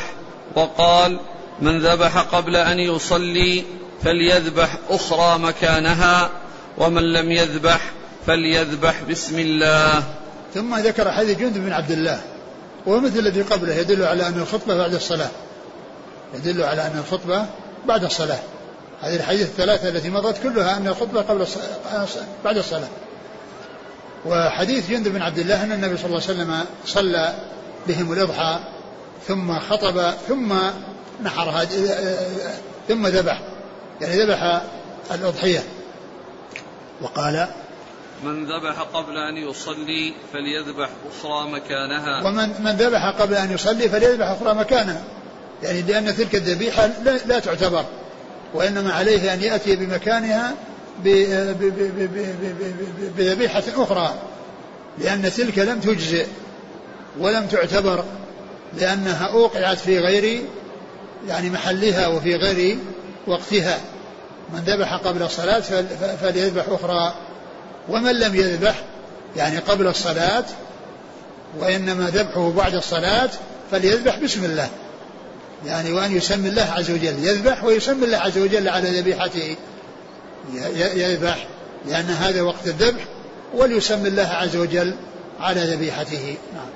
[0.55, 1.19] وقال
[1.61, 3.65] من ذبح قبل أن يصلي
[4.03, 6.31] فليذبح أخرى مكانها
[6.79, 7.81] ومن لم يذبح
[8.27, 10.03] فليذبح بسم الله.
[10.55, 12.21] ثم ذكر حديث جندب بن عبد الله
[12.87, 15.31] ومثل الذي قبله يدل على أن الخطبة بعد الصلاة.
[16.35, 17.47] يدل على أن الخطبة
[17.87, 18.39] بعد الصلاة.
[19.01, 22.89] هذه الحديث الثلاثة التي مضت كلها أن الخطبة قبل الصلاة بعد الصلاة.
[24.27, 27.35] وحديث جندب بن عبد الله أن النبي صلى الله عليه وسلم صلى
[27.89, 28.59] بهم الإضحى
[29.29, 30.53] ثم خطب ثم
[31.23, 31.67] نحر
[32.89, 33.43] ثم ذبح.
[34.01, 34.63] يعني ذبح
[35.15, 35.63] الأضحية.
[37.03, 37.49] وقال
[38.25, 42.25] من ذبح قبل أن يصلي فليذبح أخرى مكانها.
[42.25, 45.03] ومن من ذبح قبل أن يصلي فليذبح أخرى مكانها.
[45.63, 47.85] يعني لأن تلك الذبيحة لا, لا تعتبر.
[48.55, 50.55] وإنما عليه أن يأتي بمكانها
[53.17, 54.15] بذبيحة أخرى.
[54.99, 56.27] لأن تلك لم تجزئ
[57.19, 58.05] ولم تعتبر
[58.79, 60.43] لأنها أوقعت في غير
[61.29, 62.79] يعني محلها وفي غير
[63.27, 63.81] وقتها.
[64.53, 65.63] من ذبح قبل الصلاة
[66.21, 67.15] فليذبح أخرى.
[67.89, 68.75] ومن لم يذبح
[69.37, 70.45] يعني قبل الصلاة
[71.59, 73.31] وإنما ذبحه بعد الصلاة
[73.71, 74.69] فليذبح بسم الله.
[75.67, 77.25] يعني وأن يسمي الله عز وجل.
[77.25, 79.57] يذبح ويسمي الله عز وجل على ذبيحته.
[80.77, 81.47] يذبح
[81.87, 83.05] لأن هذا وقت الذبح
[83.55, 84.95] وليسمي الله عز وجل
[85.41, 86.37] على ذبيحته.
[86.55, 86.76] نعم.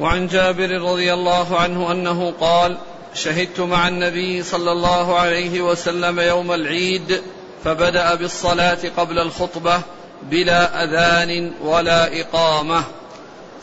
[0.00, 2.78] وعن جابر رضي الله عنه أنه قال
[3.14, 7.22] شهدت مع النبي صلى الله عليه وسلم يوم العيد
[7.64, 9.80] فبدأ بالصلاة قبل الخطبة
[10.22, 12.82] بلا أذان ولا إقامة.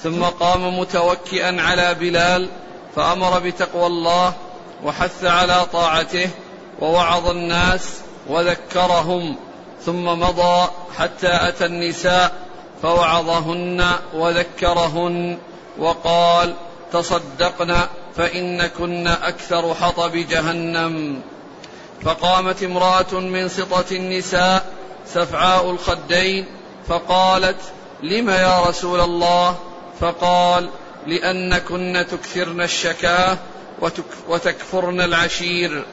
[0.03, 2.49] ثم قام متوكئا على بلال
[2.95, 4.33] فأمر بتقوى الله
[4.83, 6.29] وحث على طاعته
[6.81, 9.35] ووعظ الناس وذكرهم
[9.85, 10.67] ثم مضى
[10.97, 12.31] حتى أتى النساء
[12.81, 15.37] فوعظهن وذكرهن.
[15.79, 16.53] وقال
[16.93, 17.75] تصدقن
[18.15, 21.21] فانكن أكثر حطب جهنم.
[22.01, 24.73] فقامت امرأة من سطة النساء
[25.07, 26.45] سفعاء الخدين
[26.87, 27.61] فقالت
[28.03, 29.57] لم يا رسول الله؟
[29.99, 30.69] فقال
[31.07, 33.37] لانكن تكثرن الشكاة
[34.27, 35.85] وتكفرن العشير.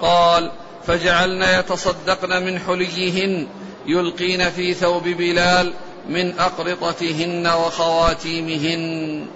[0.00, 0.50] قال
[0.86, 3.46] فجعلن يتصدقن من حليهن
[3.86, 5.72] يلقين في ثوب بلال
[6.08, 9.26] من أقرطتهن وخواتيمهن.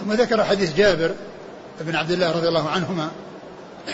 [0.00, 1.14] ثم ذكر حديث جابر
[1.80, 3.10] بن عبد الله رضي الله عنهما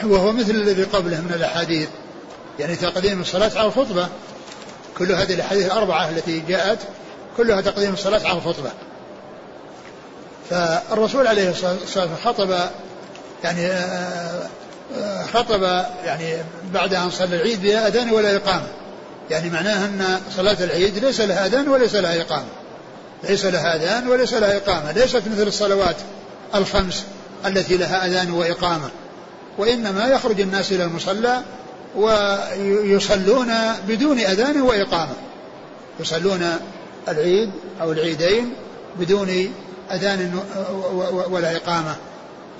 [0.04, 1.88] وهو مثل الذي قبله من الأحاديث.
[2.58, 4.08] يعني تقديم الصلاة على الخطبة.
[4.98, 6.78] كل هذه الأحاديث الأربعة التي جاءت
[7.36, 8.70] كلها تقديم الصلاة على الخطبة.
[10.50, 12.54] فالرسول عليه الصلاة والسلام خطب
[13.44, 14.48] يعني آه،
[14.98, 15.62] آه، خطب
[16.04, 16.36] يعني
[16.74, 18.66] بعد أن صلى العيد بلا أذان ولا إقامة.
[19.30, 22.48] يعني معناها أن صلاة العيد ليس لها أذان وليس لها إقامة.
[23.28, 24.92] ليس لها أذان وليس لها إقامة.
[24.92, 25.96] ليست مثل الصلوات
[26.54, 27.04] الخمس
[27.46, 28.90] التي لها أذان وإقامة.
[29.58, 31.42] وإنما يخرج الناس إلى المصلى
[31.96, 33.52] ويصلون
[33.88, 35.14] بدون أذان وإقامة.
[36.00, 36.58] يصلون
[37.08, 38.52] العيد أو العيدين
[38.98, 39.52] بدون
[39.92, 40.40] أذان
[41.30, 41.96] ولا إقامة.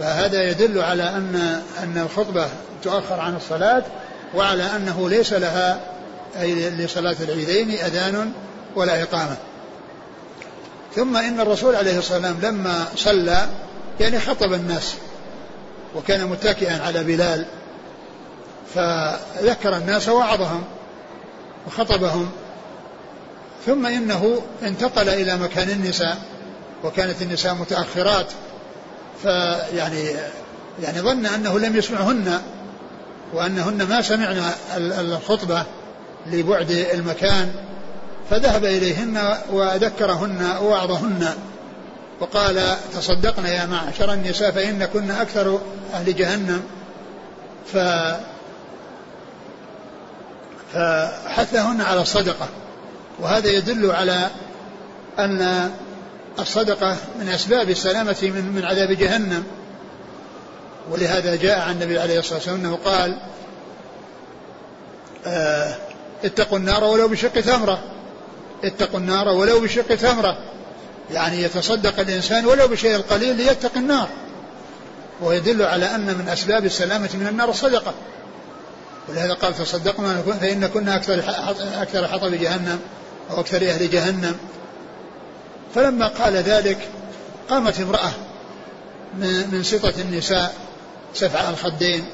[0.01, 2.49] فهذا يدل على أن أن الخطبة
[2.83, 3.83] تؤخر عن الصلاة
[4.35, 5.81] وعلى أنه ليس لها
[6.37, 8.33] أي لصلاة العيدين أذان
[8.77, 9.37] ولا إقامة.
[10.97, 13.47] ثم إن الرسول عليه الصلاة والسلام لما صلى
[14.01, 14.95] يعني خطب الناس
[15.97, 17.47] وكان متكئا على بلال
[18.75, 20.65] فذكر الناس وعظهم
[21.67, 22.31] وخطبهم.
[23.67, 26.19] ثم إنه انتقل إلى مكان النساء
[26.85, 28.27] وكانت النساء متأخرات.
[29.23, 30.11] فيعني
[30.83, 32.41] يعني ظن أنه لم يسمعهن
[33.33, 35.65] وأنهن ما سمعن الخطبة.
[36.27, 37.53] لبعد المكان
[38.31, 41.35] فذهب إليهن وذكرهن ووعظهن
[42.21, 45.61] وقال تصدقنا يا معشر النساء فإن كن أكثر
[45.95, 46.63] أهل جهنم.
[47.73, 47.77] ف
[50.75, 52.49] فحثهن على الصدقة.
[53.21, 54.31] وهذا يدل على
[55.19, 55.71] أن
[56.39, 59.45] الصدقة من أسباب السلامة من من عذاب جهنم.
[60.91, 63.17] ولهذا جاء عن النبي عليه الصلاة والسلام أنه قال
[65.27, 65.75] آه
[66.25, 67.79] اتقوا النار ولو بشق تمرة
[68.65, 70.39] اتقوا النار ولو بشق تمرة
[71.13, 74.09] يعني يتصدق الإنسان ولو بشيء القليل ليتقي النار.
[75.23, 77.95] ويدل على أن من أسباب السلامة من النار الصدقة.
[79.09, 81.23] ولهذا قال تصدقنا فإن كنا أكثر
[81.83, 82.79] أكثر حطب جهنم
[83.31, 84.37] أو أكثر أهل جهنم.
[85.75, 86.79] فلما قال ذلك
[87.51, 88.13] قامت امرأة
[89.53, 90.55] من سطة النساء
[91.15, 92.05] سفع الخدين.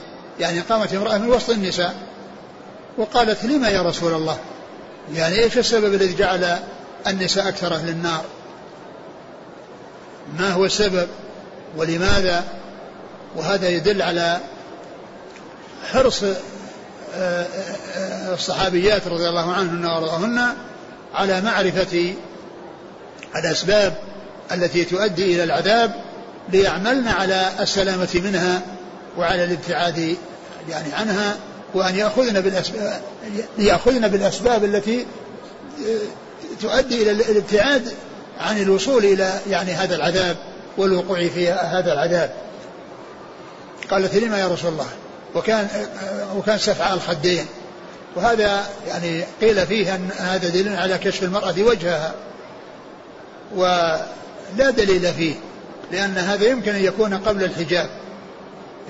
[0.40, 1.94] يعني قامت امرأة من وسط النساء.
[2.98, 4.38] وقالت لما يا رسول الله؟
[5.14, 6.58] يعني إيش السبب الذي جعل
[7.06, 8.24] النساء أكثر أهل النار؟
[10.38, 11.08] ما هو السبب؟
[11.76, 12.44] ولماذا؟
[13.36, 14.40] وهذا يدل على
[15.92, 17.46] حرص آه،
[17.96, 20.40] آه، الصحابيات رضي الله عنهن وأرضاهن
[21.14, 22.14] على معرفة
[23.36, 23.94] الأسباب
[24.52, 25.94] التي تؤدي إلى العذاب
[26.52, 28.62] ليعملن على السلامة منها
[29.18, 30.16] وعلى الابتعاد
[30.68, 31.36] يعني عنها
[31.74, 33.00] وأن يأخذن بالأسباب
[33.58, 35.06] يأخذن بالأسباب التي
[36.62, 37.92] تؤدي إلى الابتعاد
[38.40, 40.36] عن الوصول إلى يعني هذا العذاب
[40.78, 42.34] والوقوع في هذا العذاب.
[43.90, 44.88] قالت لما يا رسول الله؟
[45.34, 45.68] وكان
[46.36, 47.46] وكان سفع الخدين.
[48.16, 52.14] وهذا يعني قيل فيه أن هذا دليل على كشف المرأة وجهها.
[53.56, 55.34] ولا دليل فيه
[55.92, 57.90] لأن هذا يمكن أن يكون قبل الحجاب.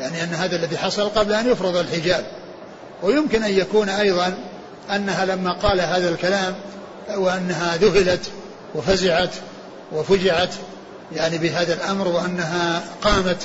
[0.00, 2.26] يعني أن هذا الذي حصل قبل أن يفرض الحجاب.
[3.02, 4.34] ويمكن أن يكون أيضا
[4.94, 6.54] أنها لما قال هذا الكلام
[7.16, 8.30] وأنها ذهلت
[8.74, 9.34] وفزعت
[9.92, 10.54] وفجعت
[11.12, 13.36] يعني بهذا الأمر وأنها قامت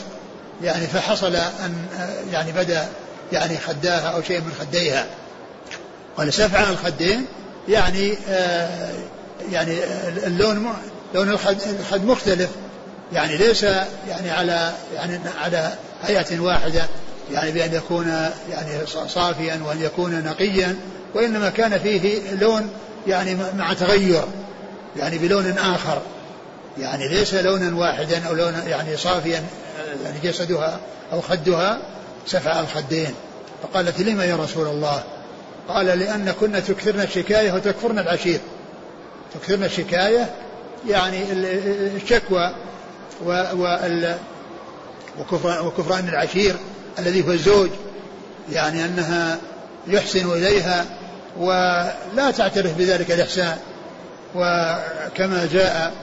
[0.64, 1.76] يعني فحصل أن
[2.32, 2.88] يعني بدأ
[3.32, 5.06] يعني خداها أو شيء من خديها.
[6.18, 7.26] قال سفع الخدين
[7.68, 8.94] يعني آه
[9.52, 9.78] يعني
[10.26, 10.74] اللون
[11.14, 12.50] لون الخد مختلف.
[13.14, 13.64] يعني ليس
[14.10, 15.72] يعني على يعني على
[16.04, 16.84] هيئة واحدة.
[17.34, 18.08] يعني بأن يكون
[18.50, 20.76] يعني صافيا وأن يكون نقيا
[21.14, 22.70] وإنما كان فيه لون
[23.08, 24.24] يعني مع تغير
[24.98, 26.02] يعني بلون آخر.
[26.78, 29.44] يعني ليس لونا واحدا أو لون يعني صافيا
[30.04, 30.80] يعني جسدها
[31.14, 31.82] أو خدها
[32.28, 33.14] سفع الخدين.
[33.64, 35.04] فقالت لما يا رسول الله؟
[35.68, 38.40] قال لأن كنا تكثرن الشكاية وتكفرن العشير.
[39.34, 40.30] تكثرن الشكاية
[40.90, 42.52] يعني الشكوى
[45.64, 46.56] وكفران العشير.
[47.00, 47.70] الذي هو الزوج
[48.52, 49.38] يعني أنها
[49.88, 50.86] يحسن إليها
[51.40, 53.58] ولا تعترف بذلك الإحسان.
[54.36, 55.94] وكما جاء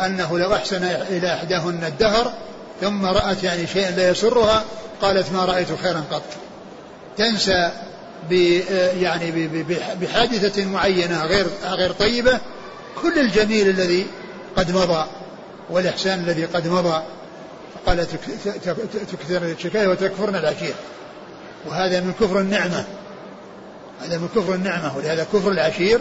[0.00, 2.32] أنه لو أحسن إلى إحداهن الدهر
[2.80, 4.64] ثم رأت يعني شيئا لا يسرها
[5.02, 6.22] قالت ما رأيت خيرا قط.
[7.16, 7.70] تنسى
[9.00, 9.48] يعني
[10.00, 12.38] بحادثة معينة غير غير طيبة
[13.02, 14.06] كل الجميل الذي
[14.56, 15.06] قد مضى
[15.70, 17.02] والإحسان الذي قد مضى.
[17.86, 18.06] فقال
[19.12, 20.74] تكثرن الشكاية وتكفرن العشير.
[21.66, 22.84] وهذا من كفر النعمة.
[24.02, 24.96] هذا من كفر النعمة.
[24.96, 26.00] ولهذا كفر العشير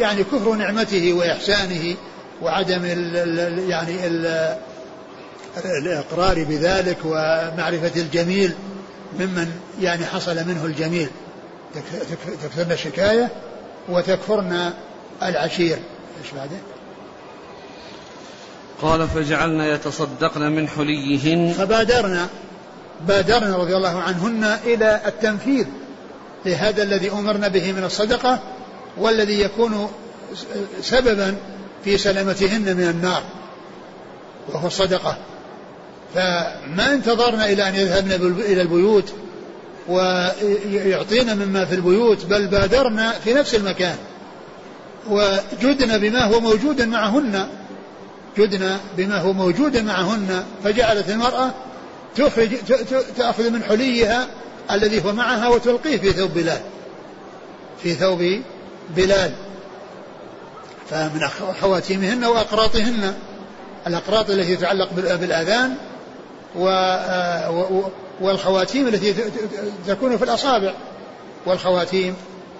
[0.00, 1.94] يعني كفر نعمته وإحسانه
[2.42, 4.56] وعدم ال يعني ال
[5.64, 8.52] الإقرار بذلك ومعرفة الجميل
[9.18, 11.08] ممن يعني حصل منه الجميل.
[12.42, 13.28] تكثرن الشكاية
[13.88, 14.72] وتكفرن
[15.22, 15.78] العشير.
[16.22, 16.56] إيش بعده؟
[18.82, 21.52] قال فجعلنا يتصدقن من حليهن.
[21.52, 22.28] فبادرنا
[23.08, 25.66] بادرنا رضي الله عنهن إلى التنفيذ
[26.46, 28.38] لهذا الذي أمرنا به من الصدقة
[28.98, 29.90] والذي يكون
[30.82, 31.36] سببا
[31.84, 33.22] في سلامتهن من النار
[34.48, 35.16] وهو الصدقة.
[36.14, 39.12] فما انتظرنا إلى أن يذهبن إلى البيوت
[39.88, 43.96] ويعطينا مما في البيوت بل بادرنا في نفس المكان.
[45.10, 47.46] وجدنا بما هو موجود معهن
[48.38, 51.50] جدنا بما هو موجود معهن فجعلت المرأة
[52.16, 52.48] تخرج
[53.16, 54.26] تأخذ من حليها
[54.70, 56.60] الذي هو معها وتلقيه في ثوب بلال.
[57.82, 58.42] في ثوب
[58.96, 59.32] بلال.
[60.90, 61.28] فمن
[61.60, 63.14] خواتيمهن وأقراطهن.
[63.86, 65.74] الأقراط التي تتعلق بالآذان
[68.20, 69.14] والخواتيم التي
[69.86, 70.72] تكون في الأصابع.
[71.46, 72.14] والخواتيم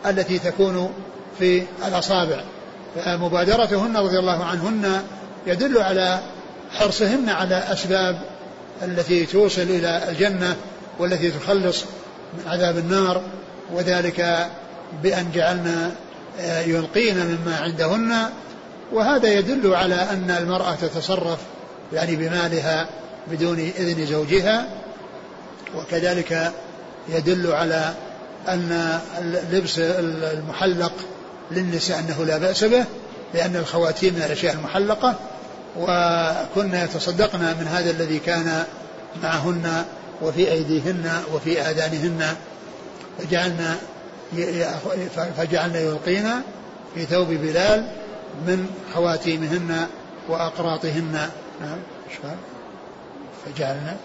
[0.06, 0.92] التي تكون
[1.38, 2.44] في الأصابع.
[2.94, 5.02] فمبادرتهن رضي الله عنهن
[5.46, 6.20] يدل على
[6.70, 8.20] حرصهن على أسباب
[8.82, 10.56] التي توصل إلى الجنة
[10.98, 11.84] والتي تخلص
[12.34, 13.22] من عذاب النار
[13.72, 14.48] وذلك
[15.02, 15.90] بأن جعلنا
[16.40, 18.26] آه، يلقين مما عندهن.
[18.92, 21.38] وهذا يدل على أن المرأة تتصرف
[21.92, 22.88] يعني بمالها
[23.30, 24.66] بدون إذن زوجها.
[25.76, 26.52] وكذلك
[27.08, 27.94] يدل على
[28.48, 30.92] أن اللبس المحلق
[31.50, 32.84] للنساء أنه لا بأس به
[33.34, 35.14] لأن الخواتيم من الأشياء المحلقة.
[35.76, 38.64] وكنا يتصدقن من هذا الذي كان
[39.22, 39.84] معهن
[40.22, 42.36] وفي أيديهن وفي آذانهن
[43.18, 43.76] فجعلنا
[45.36, 46.28] فجعلنا يلقين
[46.94, 47.86] في ثوب بلال
[48.46, 49.86] من خواتيمهن
[50.28, 51.28] وأقراطهن.
[51.60, 51.78] نعم
[53.46, 53.96] فجعلنا.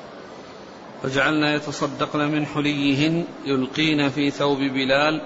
[1.03, 5.21] فجعلنا يتصدقن من حليهن يلقين في ثوب بلال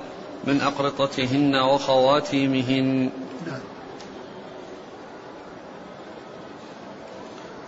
[0.48, 3.10] من أقرطتهن وخواتيمهن.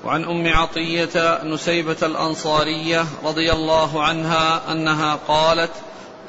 [0.04, 5.72] وعن أم عطية نسيبة الأنصارية رضي الله عنها أنها قالت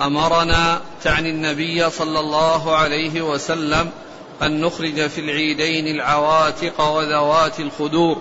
[0.01, 3.91] أمرنا تعني النبي صلى الله عليه وسلم
[4.43, 8.19] أن نخرج في العيدين العواتق وذوات الخدور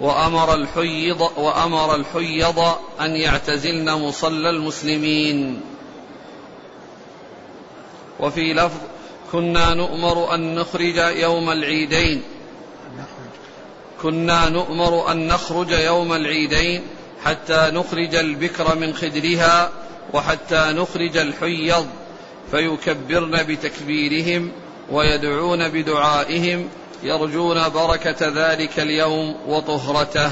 [0.00, 2.58] وأمر الحيض وأمر الحيض
[3.00, 5.60] أن يعتزلن مصلى المسلمين.
[8.20, 8.78] وفي لفظ
[9.32, 12.22] كنا نؤمر أن نخرج يوم العيدين.
[14.04, 16.82] كنا نؤمر أن نخرج يوم العيدين
[17.24, 19.70] حتى نخرج البكر من خدرها
[20.12, 21.86] وحتى نخرج الحيض
[22.50, 24.52] فيكبرن بتكبيرهم
[24.90, 26.68] ويدعون بدعائهم
[27.02, 30.30] يرجون بركة ذلك اليوم وطهرته.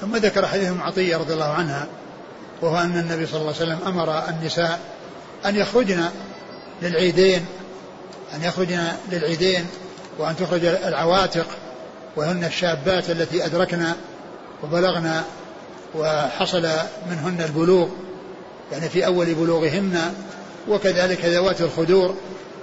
[0.00, 1.88] ثم ذكر حديث عطية رضي الله عنها
[2.62, 4.80] وهو أن النبي صلى الله عليه وسلم أمر النساء
[5.46, 6.04] أن يخرجن
[6.82, 7.46] للعيدين
[8.34, 9.66] أن يخرجن للعيدين
[10.18, 11.46] وأن تخرج العواتق
[12.16, 13.96] وهن الشابات التي أدركنا
[14.62, 15.24] وبلغنا
[15.94, 16.68] وحصل
[17.10, 17.88] منهن البلوغ
[18.72, 20.14] يعني في أول بلوغهن
[20.68, 22.14] وكذلك ذوات الخدور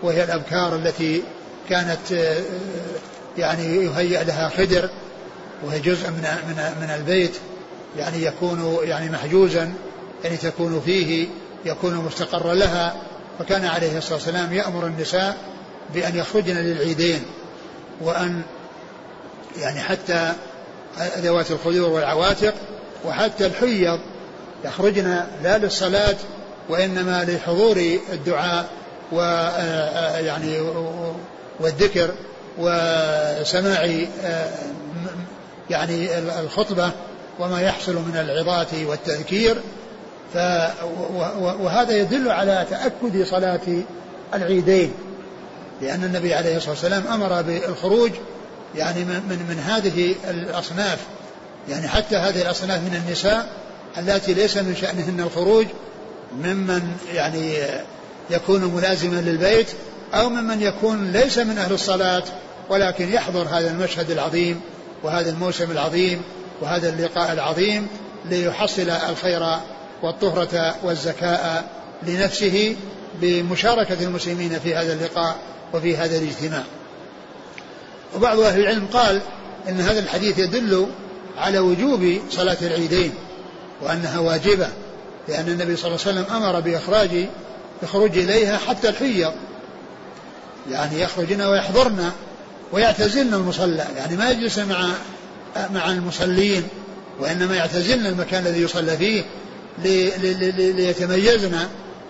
[0.04, 1.24] وهي الأبكار التي
[1.70, 2.42] كانت آه،
[3.38, 4.90] يعني يهيأ لها خدر
[5.66, 7.34] وهي جزء من من من البيت
[7.98, 9.74] يعني يكون يعني محجوزا
[10.24, 11.28] يعني تكون فيه
[11.66, 12.96] يكون مستقرا لها
[13.40, 15.38] فكان عليه الصلاة والسلام يأمر النساء
[15.94, 17.22] بأن يخرجن للعيدين
[18.02, 18.42] وأن
[19.60, 20.34] يعني حتى
[21.18, 22.54] ذوات الخدور والعواتق
[23.06, 24.00] وحتى الحيض.
[24.66, 26.16] يخرجن لا للصلاة
[26.70, 27.78] وإنما لحضور
[28.14, 28.66] الدعاء
[29.12, 30.60] ويعني
[31.60, 32.12] والذكر
[32.58, 34.06] وسماع
[35.70, 36.92] يعني الخطبة
[37.40, 39.56] وما يحصل من العظات والتذكير.
[40.34, 40.38] ف
[41.62, 43.84] وهذا يدل على تأكد صلاة
[44.34, 44.94] العيدين
[45.82, 48.12] لأن النبي عليه الصلاة والسلام أمر بالخروج
[48.76, 51.00] يعني من, من, هذه الأصناف
[51.70, 53.50] يعني حتى هذه الأصناف من النساء
[53.98, 55.66] اللاتي ليس من شأنهن الخروج
[56.38, 56.82] ممن
[57.14, 57.58] يعني
[58.30, 59.68] يكون ملازما للبيت
[60.14, 62.24] أو ممن يكون ليس من أهل الصلاة
[62.70, 64.62] ولكن يحضر هذا المشهد العظيم
[65.04, 66.22] وهذا الموسم العظيم
[66.62, 67.88] وهذا اللقاء العظيم
[68.26, 69.58] ليحصل الخير
[70.04, 71.64] والطهرة والزكاء
[72.04, 72.76] لنفسه
[73.22, 75.36] بمشاركة المسلمين في هذا اللقاء
[75.74, 76.64] وفي هذا الاجتماع.
[78.16, 79.22] وبعض أهل العلم قال
[79.70, 80.88] إن هذا الحديث يدل
[81.38, 83.14] على وجوب صلاة العيدين
[83.82, 84.68] وأنها واجبة
[85.28, 87.10] لأن النبي صلى الله عليه وسلم أمر بإخراج
[87.84, 89.34] الخروج إليها حتى الحيض
[90.72, 92.12] يعني يخرجن ويحضرن
[92.72, 94.88] ويعتزلن المصلى يعني ما يجلس مع
[95.74, 96.64] مع المصلين
[97.20, 99.24] وإنما يعتزلن المكان الذي يصلى فيه
[100.78, 101.58] ليتميزن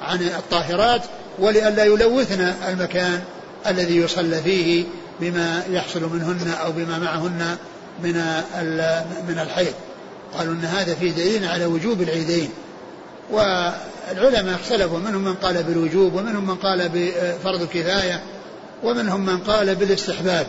[0.02, 1.02] عن الطاهرات
[1.40, 3.22] ولئلا يلوثن المكان
[3.68, 4.84] الذي يصلى فيه
[5.22, 7.58] بما يحصل منهن أو بما معهن
[8.04, 8.14] من
[9.28, 9.74] من الحيض.
[10.38, 12.50] قالوا أن هذا فيه دليل على وجوب العيدين.
[13.32, 18.24] والعلماء اختلفوا منهم من قال بالوجوب ومنهم من قال بفرض الكفاية
[18.84, 20.48] ومنهم من قال بالاستحباب.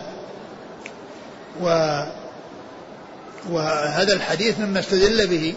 [1.61, 1.99] و
[3.51, 5.53] وهذا الحديث مما استدل به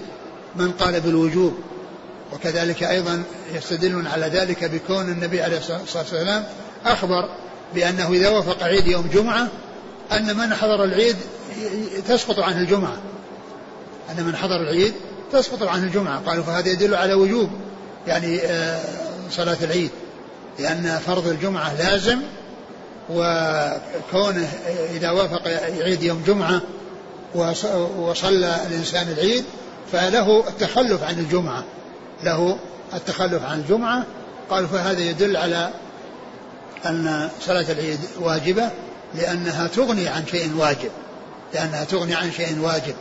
[0.57, 1.59] من قال بالوجوب.
[2.33, 3.23] وكذلك أيضا
[3.55, 6.45] يستدلون على ذلك بكون النبي عليه الصلاة والسلام
[6.87, 7.29] أخبر
[7.75, 9.49] بأنه إذا وافق عيد يوم جمعة
[10.13, 11.17] أن من حضر العيد
[12.09, 12.97] تسقط عنه الجمعة.
[14.11, 14.93] أن من حضر العيد
[15.33, 16.21] تسقط عنه الجمعة.
[16.27, 17.51] قالوا فهذا يدل على وجوب
[18.07, 18.81] يعني آه،
[19.31, 19.91] صلاة العيد.
[20.59, 22.19] لأن فرض الجمعة لازم
[23.11, 24.49] وكونه
[24.95, 25.49] إذا وافق
[25.83, 26.61] عيد يوم جمعة
[27.99, 29.45] وصلى الإنسان العيد
[29.93, 31.65] فله التخلف عن الجمعة.
[32.25, 32.59] له
[32.95, 34.05] التخلف عن الجمعة.
[34.51, 35.71] قالوا فهذا يدل على
[36.89, 38.71] أن صلاة العيد واجبة
[39.15, 40.91] لأنها تغني عن شيء واجب
[41.55, 42.95] لأنها تغني عن شيء واجب.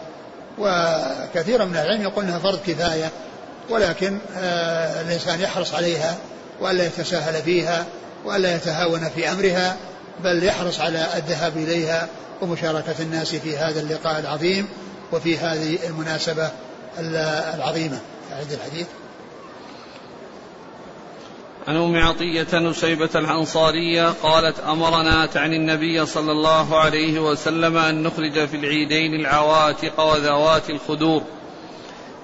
[0.57, 3.11] وكثير من العلم يقول أنها فرض كفاية
[3.69, 6.17] ولكن آه الإنسان يحرص عليها
[6.61, 7.85] وألا يتساهل فيها
[8.25, 9.75] وألا يتهاون في أمرها
[10.23, 12.07] بل يحرص على الذهاب إليها
[12.41, 14.67] ومشاركة الناس في هذا اللقاء العظيم
[15.11, 16.49] وفي هذه المناسبة
[17.53, 17.99] العظيمة.
[18.33, 18.87] أعد الحديث.
[21.67, 28.45] عن ام عطية نسيبة الأنصارية قالت أمرنا تعني النبي صلى الله عليه وسلم أن نخرج
[28.47, 31.23] في العيدين العواتق وذوات الخدور.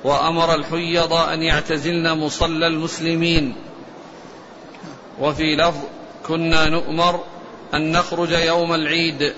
[0.04, 3.56] وأمر الحيض أن يعتزلن مصلى المسلمين.
[5.20, 5.82] وفي لفظ
[6.28, 7.20] كنا نؤمر
[7.74, 9.34] أن نخرج يوم العيد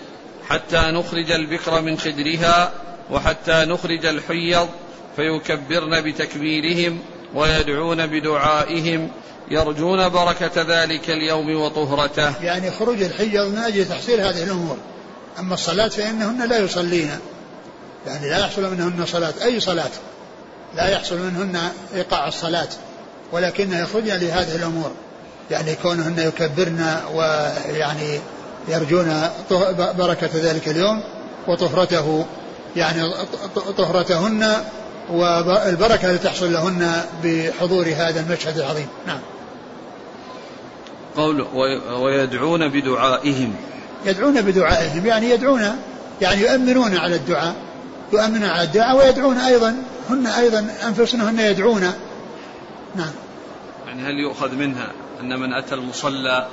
[0.50, 2.72] حتى نخرج البكر من خدرها
[3.12, 4.70] وحتى نخرج الحيض
[5.16, 7.00] فيكبرن بتكبيرهم
[7.36, 9.10] ويدعون بدعائهم
[9.52, 12.44] يرجون بركة ذلك اليوم وطهرته.
[12.44, 14.78] يعني خروج الحجر من أجل تحصيل هذه الأمور.
[15.40, 17.20] أما الصلاة فإنهن لا يصلين.
[18.08, 19.34] يعني لا يحصل منهن صلاة.
[19.44, 19.92] أي صلاة؟
[20.76, 21.60] لا يحصل منهن
[21.96, 22.70] إيقاع الصلاة.
[23.32, 24.92] ولكن يخرجن لهذه الأمور.
[25.52, 28.20] يعني كونهن يكبرن ويعني
[28.68, 29.30] يرجون
[29.98, 31.04] بركة ذلك اليوم
[31.48, 32.26] وطهرته.
[32.76, 33.14] يعني
[33.78, 34.64] طهرتهن
[35.10, 38.88] والبركة التي تحصل لهن بحضور هذا المشهد العظيم.
[39.08, 39.20] نعم.
[41.16, 41.42] قول
[41.94, 43.56] ويدعون بدعائهم.
[44.06, 45.78] يدعون بدعائهم يعني يدعون
[46.22, 47.56] يعني يؤمنون على الدعاء.
[48.14, 51.94] يؤمنون على الدعاء ويدعون أيضا هن أيضا أنفسهن يدعون.
[52.96, 53.12] نعم.
[53.88, 54.92] يعني هل يؤخذ منها
[55.22, 56.48] أن من أتى المصلى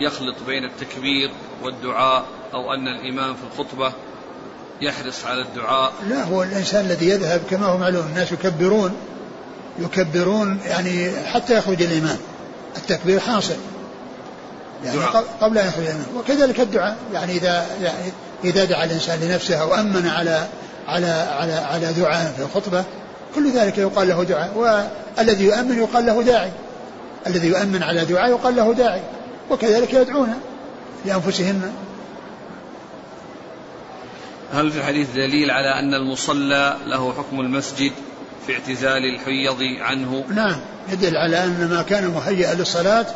[0.00, 1.30] يخلط بين التكبير
[1.62, 3.92] والدعاء أو أن الإمام في الخطبة
[4.80, 5.92] يحرص على الدعاء.
[6.08, 8.92] لا هو الإنسان الذي يذهب كما هو معلوم الناس يكبرون
[9.78, 12.16] يكبرون يعني حتى يخرج الإمام
[12.76, 13.56] التكبير حاصل.
[14.84, 15.24] يعني دعاء.
[15.40, 16.96] قبل أن يخرج الإمام وكذلك الدعاء.
[17.12, 18.12] يعني إذا يعني
[18.44, 20.46] إذا دعا الإنسان لنفسه أو أمن على
[20.88, 22.84] على على على دعاء في الخطبة
[23.34, 24.52] كل ذلك يقال له دعاء.
[25.18, 26.50] والذي يؤمن يقال له داعي.
[27.26, 29.02] الذي يؤمن على دعاء يقال له داعي.
[29.50, 30.34] وكذلك يدعون
[31.04, 31.72] لأنفسهن.
[34.52, 37.92] هل في الحديث دليل على أن المصلى له حكم المسجد
[38.46, 43.06] في اعتزال الحيض عنه؟ نعم يدل على أن ما كان مهيئا للصلاة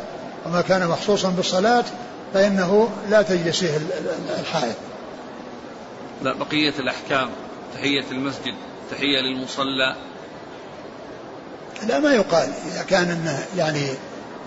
[0.45, 1.85] وما كان مخصوصا بالصلاة
[2.33, 3.79] فإنه لا تجلس فيه
[4.39, 4.75] الحائض.
[6.23, 7.29] لا بقية الأحكام
[7.75, 8.53] تحية المسجد
[8.91, 9.95] تحية للمصلى.
[11.87, 12.49] لا ما يقال.
[12.71, 13.87] إذا كان إنه يعني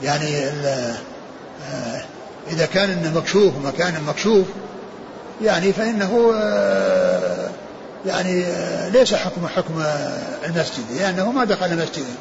[0.03, 2.05] يعني آه،
[2.51, 4.47] إذا كان إنه مكشوف ومكان مكشوف
[5.43, 7.51] يعني فإنه آه،
[8.07, 9.82] يعني آه، ليس حكم حكم
[10.45, 12.14] المسجد لأنه ما دخل مسجدا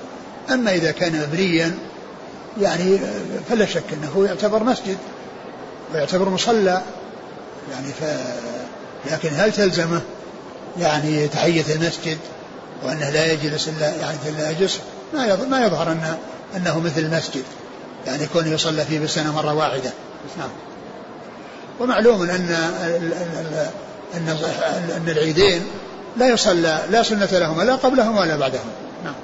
[0.50, 1.72] أما إذا كان مبنيا
[2.62, 3.00] يعني
[3.50, 4.98] فلا شك أنه يعتبر مسجد
[5.94, 6.82] ويعتبر مصلى.
[7.72, 8.04] يعني ف
[9.12, 10.02] لكن هل تلزمه
[10.80, 12.18] يعني تحية المسجد
[12.84, 14.80] وأنه لا يجلس إلا يعني لا يجلس؟
[15.14, 16.18] ما ما يظهر أنه
[16.56, 17.44] أنه مثل المسجد.
[18.08, 19.92] يعني كونه يصلى فيه بالسنة مرة واحدة.
[20.38, 20.50] نعم.
[21.80, 22.50] ومعلوم أن
[24.14, 24.38] أن
[24.98, 25.62] أن العيدين
[26.18, 28.72] لا يصلى لا سنة لهما لا قبلهما ولا بعدهما.
[29.04, 29.16] نعم.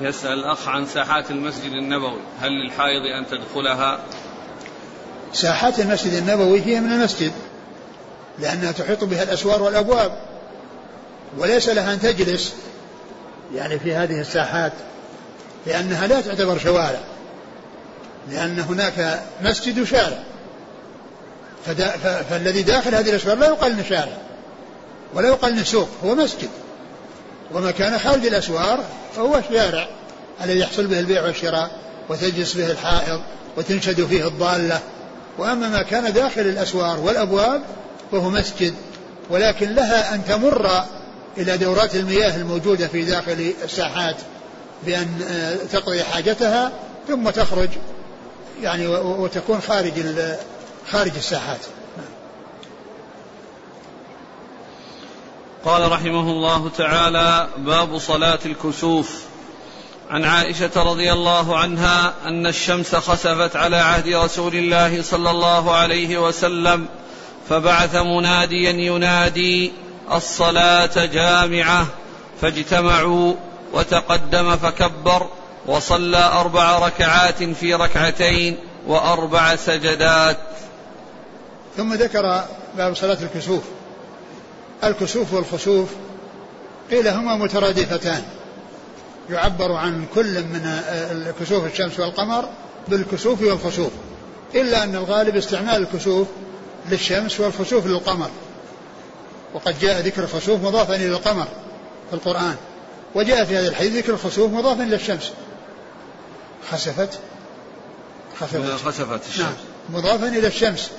[0.00, 4.00] يسأل الأخ عن ساحات المسجد النبوي هل للحائض أن تدخلها؟
[5.32, 7.32] ساحات المسجد النبوي هي من المسجد
[8.38, 10.18] لأنها تحيط بها الأسوار والأبواب
[11.38, 12.52] وليس لها أن تجلس
[13.54, 14.72] يعني في هذه الساحات
[15.66, 17.00] لأنها لا تعتبر شوارع
[18.30, 20.18] لأن هناك مسجد وشارع
[22.30, 24.16] فالذي داخل هذه الأسوار لا يقال انه شارع
[25.14, 26.48] ولا يقال انه سوق هو مسجد.
[27.54, 28.84] وما كان خارج الأسوار
[29.16, 29.88] فهو شارع
[30.44, 31.70] الذي يحصل به البيع والشراء
[32.08, 33.20] وتجلس به الحائض
[33.56, 34.80] وتنشد فيه الضالة.
[35.38, 37.62] وأما ما كان داخل الأسوار والأبواب
[38.12, 38.74] فهو مسجد
[39.30, 40.84] ولكن لها أن تمر
[41.38, 44.16] إلى دورات المياه الموجودة في داخل الساحات
[44.86, 46.72] بأن آه، تقضي حاجتها
[47.08, 47.68] ثم تخرج
[48.62, 49.92] يعني وتكون خارج
[50.90, 51.60] خارج الساحات.
[55.64, 59.22] قال رحمه الله تعالى باب صلاة الكسوف.
[60.10, 66.18] عن عائشة رضي الله عنها أن الشمس خسفت على عهد رسول الله صلى الله عليه
[66.18, 66.86] وسلم
[67.48, 69.72] فبعث مناديا ينادي
[70.12, 71.86] الصلاة جامعة.
[72.40, 73.34] فاجتمعوا
[73.72, 75.26] وتقدم فكبر
[75.66, 80.38] وصلى أربع ركعات في ركعتين وأربع سجدات.
[81.76, 82.44] ثم ذكر
[82.76, 83.62] باب صلاة الكسوف.
[84.84, 85.88] الكسوف والخسوف
[86.90, 88.22] قيل هما مترادفتان.
[89.30, 90.80] يعبر عن كل من
[91.40, 92.48] كسوف الشمس والقمر
[92.88, 93.90] بالكسوف والخسوف
[94.54, 96.28] إلا أن الغالب استعمال الكسوف
[96.90, 98.30] للشمس والخسوف للقمر.
[99.54, 101.46] وقد جاء ذكر الخسوف مضافا إلى القمر
[102.10, 102.56] في القرآن.
[103.14, 105.32] وجاء في هذا الحديث ذكر الخسوف مضافا إلى الشمس.
[106.70, 107.18] خسفت؟
[108.40, 109.44] خسفت, خسفت الشمس.
[109.44, 109.54] نعم
[109.90, 110.90] مضافا إلى الشمس.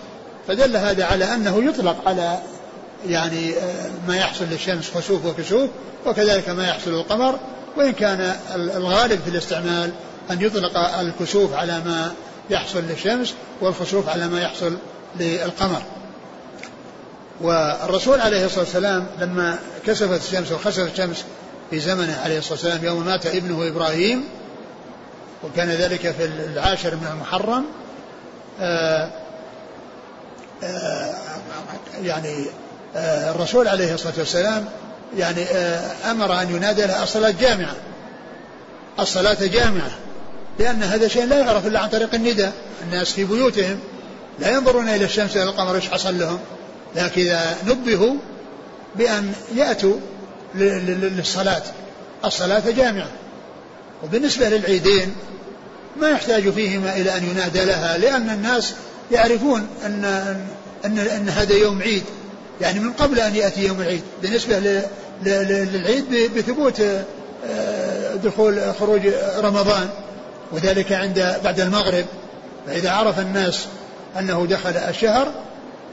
[0.47, 2.39] فدل هذا على أنه يطلق على
[3.07, 5.69] يعني آه، ما يحصل للشمس خسوف وكسوف
[6.05, 7.39] وكذلك ما يحصل للقمر
[7.77, 9.91] وإن كان الغالب في الاستعمال
[10.31, 12.11] أن يطلق الكسوف على ما
[12.49, 14.77] يحصل للشمس والخسوف على ما يحصل
[15.19, 15.81] للقمر.
[17.41, 21.25] والرسول عليه الصلاة والسلام لما كسفت الشمس وخسفت الشمس
[21.69, 24.23] في زمنه عليه الصلاة والسلام يوم مات ابنه إبراهيم
[25.43, 27.65] وكان ذلك في العاشر من المحرم
[28.61, 29.09] آه،
[32.03, 32.45] يعني
[32.95, 34.65] آآ الرسول عليه الصلاة والسلام
[35.17, 35.43] يعني
[36.11, 37.75] أمر أن ينادى لها الصلاة جامعة.
[38.99, 39.91] الصلاة جامعة.
[40.59, 42.53] لأن هذا شيء لا يعرف إلا عن طريق النداء.
[42.83, 43.79] الناس في بيوتهم
[44.39, 46.39] لا ينظرون إلى الشمس إلى القمر إيش حصل لهم.
[46.95, 48.15] لكن إذا نبهوا
[48.95, 49.95] بأن يأتوا
[50.55, 51.63] للصلاة.
[52.25, 53.09] الصلاة جامعة.
[54.03, 55.15] وبالنسبة للعيدين
[56.01, 58.73] ما يحتاج فيهما إلى أن ينادى لها لأن الناس
[59.11, 60.05] يعرفون أن
[60.85, 62.03] أن, أن هذا يوم عيد
[62.61, 64.81] يعني من قبل أن يأتي يوم العيد بالنسبة
[65.23, 66.81] للعيد بثبوت
[67.49, 69.01] آه، دخول خروج
[69.37, 69.89] رمضان
[70.51, 72.05] وذلك عند بعد المغرب.
[72.67, 73.65] فإذا عرف الناس
[74.19, 75.31] أنه دخل الشهر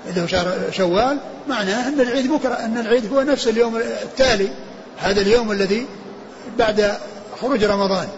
[0.08, 4.48] اللي هو شهر شوال معناه أن العيد بكرة أن العيد هو نفس اليوم التالي.
[4.98, 5.86] هذا اليوم الذي
[6.58, 6.94] بعد
[7.40, 8.08] خروج رمضان.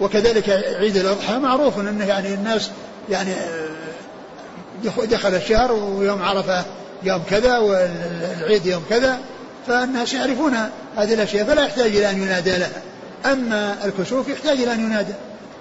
[0.00, 2.70] وكذلك عيد الأضحى معروف أنه يعني الناس
[3.10, 3.79] يعني آه،
[4.84, 6.64] دخل الشهر ويوم عرفة
[7.02, 9.18] يوم كذا والعيد يوم كذا
[9.66, 10.54] فالناس يعرفون
[10.96, 12.82] هذه الأشياء فلا يحتاج إلى أن ينادى لها.
[13.32, 15.12] أما الكسوف يحتاج إلى أن ينادى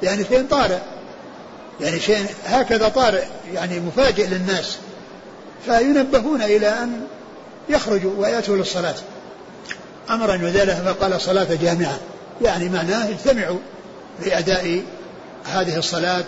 [0.03, 0.77] يعني شيء طارئ.
[1.81, 4.77] يعني شيء هكذا طارئ يعني مفاجئ للناس.
[5.65, 7.01] فينبهون إلى أن
[7.69, 8.95] يخرجوا ويأتوا للصلاة.
[10.09, 11.99] أمر أن يذاله فقال صلاة جامعة.
[12.41, 13.59] يعني معناه اجتمعوا
[14.25, 14.81] لأداء
[15.45, 16.25] هذه الصلاة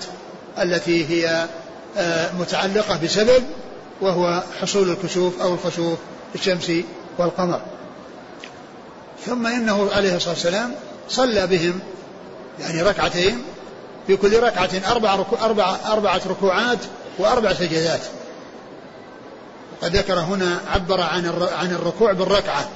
[0.61, 1.45] التي هي
[2.39, 3.43] متعلقة بسبب
[4.01, 5.99] وهو حصول الكسوف أو الخسوف
[6.35, 6.71] الشمس
[7.17, 7.61] والقمر.
[9.25, 10.75] ثم إنه عليه الصلاة والسلام
[11.09, 11.79] صلى بهم
[12.59, 13.43] يعني ركعتين
[14.07, 16.79] في كل ركعة أربع ركو أربع أربعة ركوعات
[17.19, 18.01] وأربع سجدات.
[19.81, 22.69] وقد ذكر هنا عبر عن عن الركوع بالركعة.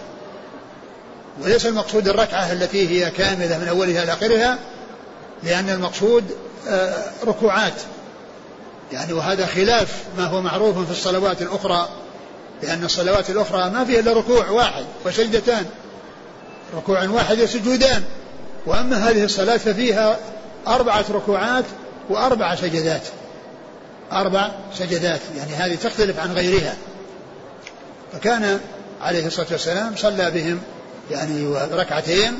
[1.42, 4.58] وليس المقصود الركعة التي هي كاملة من أولها إلى آخرها
[5.44, 6.24] لأن المقصود
[6.68, 7.74] آه، ركوعات.
[8.92, 11.90] يعني وهذا خلاف ما هو معروف في الصلوات الأخرى
[12.64, 15.66] لأن الصلوات الأخرى ما فيها إلا ركوع واحد وسجدتان.
[16.76, 18.04] ركوع واحد وسجودان.
[18.66, 20.18] وأما هذه الصلاة ففيها
[20.68, 21.66] أربعة ركوعات
[22.10, 23.02] وأربع سجدات.
[24.12, 26.76] أربع سجدات يعني هذه تختلف عن غيرها.
[28.14, 28.60] فكان
[29.02, 30.62] عليه الصلاة والسلام صلى بهم
[31.12, 32.40] يعني ركعتين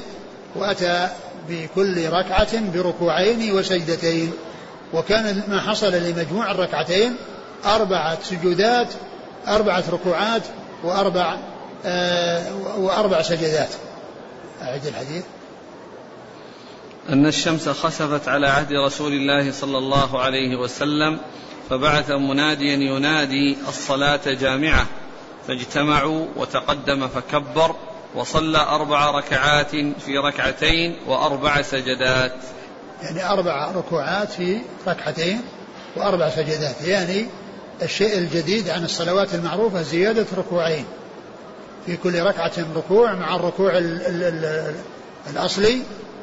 [0.56, 1.10] وأتى
[1.50, 4.34] بكل ركعة بركوعين وسجدتين.
[4.94, 7.16] وكان ما حصل لمجموع الركعتين
[7.66, 8.94] أربعة سجودات
[9.48, 10.42] أربعة ركوعات
[10.84, 11.38] وأربع
[11.86, 13.70] آه وأربع سجدات.
[14.62, 15.24] أعد الحديث.
[17.10, 21.20] أن الشمس خسفت على عهد رسول الله صلى الله عليه وسلم
[21.70, 24.86] فبعث مناديا ينادي الصلاة جامعة.
[25.48, 27.76] فاجتمعوا وتقدم فكبر
[28.16, 29.72] وصلى أربع ركعات
[30.06, 32.36] في ركعتين وأربع سجدات.
[33.04, 35.42] يعني أربع ركوعات في ركعتين
[35.96, 37.26] وأربع سجدات يعني
[37.82, 40.86] الشيء الجديد عن الصلوات المعروفة زيادة ركوعين.
[41.86, 44.76] في كل ركعة ركوع مع الركوع ال ال ال
[45.34, 45.82] الأصلي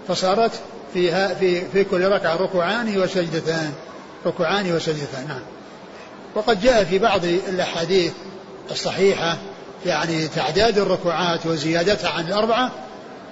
[0.09, 0.53] فصارت
[0.95, 3.73] فيها في في كل ركعة ركوعان وسجدتان.
[4.27, 5.43] ركوعان وسجدتان نعم.
[6.35, 8.13] وقد جاء في بعض الأحاديث
[8.71, 9.39] الصحيحة
[9.87, 12.71] يعني تعداد الركوعات وزيادتها عن الأربعة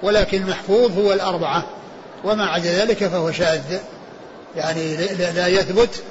[0.03, 1.67] ولكن المحفوظ هو الأربعة.
[2.25, 3.79] وما عدا ذلك فهو شاذ.
[4.57, 6.03] يعني لا يثبت.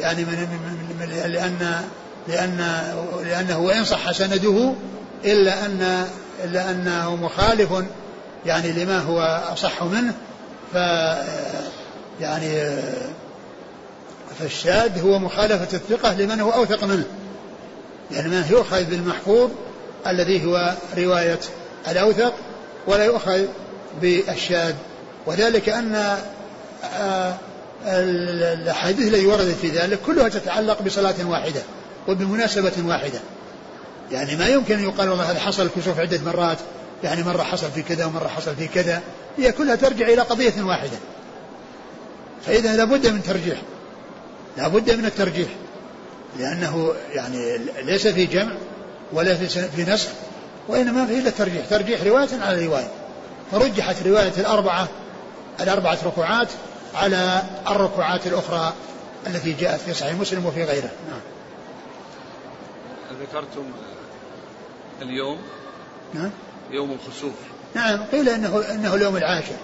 [0.00, 1.82] يعني من, من, من لأن
[2.28, 2.82] لأن
[3.24, 4.74] لأنه وإن صح سنده
[5.24, 6.06] إلا أن
[6.44, 7.70] إلا أنه مخالف.
[8.46, 10.14] يعني لما هو أصح منه.
[10.72, 10.76] ف
[12.20, 12.80] يعني
[14.38, 17.04] فالشاذ هو مخالفة الثقة لمن هو أوثق منه.
[18.10, 19.50] يعني ما يؤخذ بالمحفوظ
[20.06, 21.40] الذي هو رواية
[21.88, 22.34] الأوثق
[22.86, 23.44] ولا يؤخذ
[24.00, 24.74] بالشاذ.
[25.26, 26.18] وذلك أن
[26.84, 27.34] آه،
[27.86, 31.62] الأحاديث التي وردت في ذلك كلها تتعلق بصلاة واحدة
[32.08, 33.20] وبمناسبة واحدة.
[34.12, 36.58] يعني ما يمكن أن يقال والله هذا حصل كسوف عدة مرات
[37.04, 39.02] يعني مرة حصل في كذا ومرة حصل في كذا
[39.38, 40.98] هي كلها ترجع إلى قضية واحدة.
[42.46, 43.58] فإذا لابد من ترجيح
[44.56, 45.48] لابد من الترجيح
[46.38, 48.52] لأنه يعني ليس في جمع
[49.12, 49.34] ولا
[49.76, 50.08] في نسخ
[50.68, 51.66] وإنما في إلا ترجيح.
[51.70, 52.88] ترجيح رواية على رواية.
[53.52, 54.88] فرجحت رواية الأربعة
[55.60, 56.48] الأربعة ركوعات
[56.94, 58.72] على الركوعات الأخرى
[59.26, 60.90] التي جاءت في صحيح مسلم وفي غيره.
[61.10, 61.20] نعم.
[63.20, 63.64] ذكرتم
[65.02, 65.38] اليوم؟
[66.14, 66.30] نعم.
[66.70, 67.34] يوم الخسوف.
[67.74, 69.56] نعم قيل انه إنه اليوم العاشر.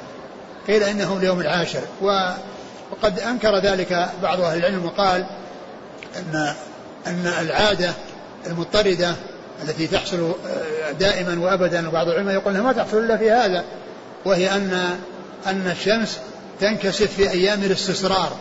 [0.66, 1.82] قيل إنه اليوم العاشر.
[2.00, 5.26] وقد أنكر ذلك بعض أهل العلم وقال
[6.16, 6.54] ان
[7.06, 7.92] أن العادة
[8.46, 9.14] المضطردة
[9.62, 10.34] التي تحصل
[11.00, 13.64] دائما وابدا وبعض العلماء يقول إنها ما تحصل إلا في هذا
[14.24, 14.98] وهي أن
[15.46, 16.18] أن الشمس
[16.60, 18.36] تنكسف في أيام الاستسرار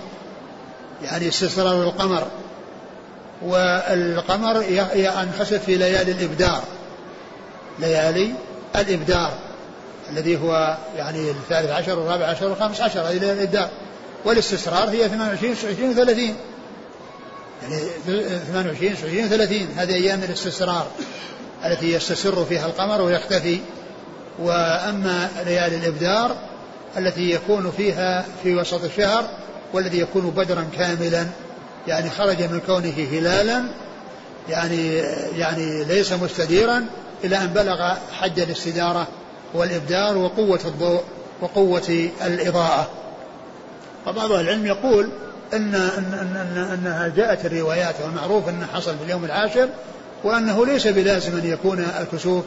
[1.03, 2.27] يعني استسرار القمر
[3.41, 4.63] والقمر
[4.95, 6.63] ينخسف في ليالي الإبدار.
[7.79, 8.33] ليالي
[8.75, 9.33] الإبدار
[10.09, 13.69] الذي هو يعني الثالث عشر والرابع عشر والخامس عشر هذه ليالي الإبدار.
[14.25, 16.35] والاستسرار هي 28 29 30
[17.61, 17.79] يعني
[18.47, 20.87] 28 29 30 هذه أيام الاستسرار
[21.65, 23.59] التي يستسر فيها القمر ويختفي.
[24.39, 26.50] وأما ليالي الإبدار
[26.97, 29.25] التي يكون فيها في وسط الشهر
[29.73, 31.25] والذي يكون بدرا كاملا
[31.87, 33.63] يعني خرج من كونه هلالا
[34.49, 34.97] يعني
[35.37, 36.85] يعني ليس مستديرا
[37.23, 39.07] إلى أن بلغ حد الاستدارة
[39.53, 41.01] والإبدار وقوة الضوء
[41.41, 42.89] وقوة الإضاءة.
[44.05, 45.09] فبعض العلم يقول
[45.53, 49.69] أن, أن, أن أنها جاءت الروايات والمعروف أنه حصل في اليوم العاشر
[50.23, 52.43] وأنه ليس بلازم أن يكون الكسوف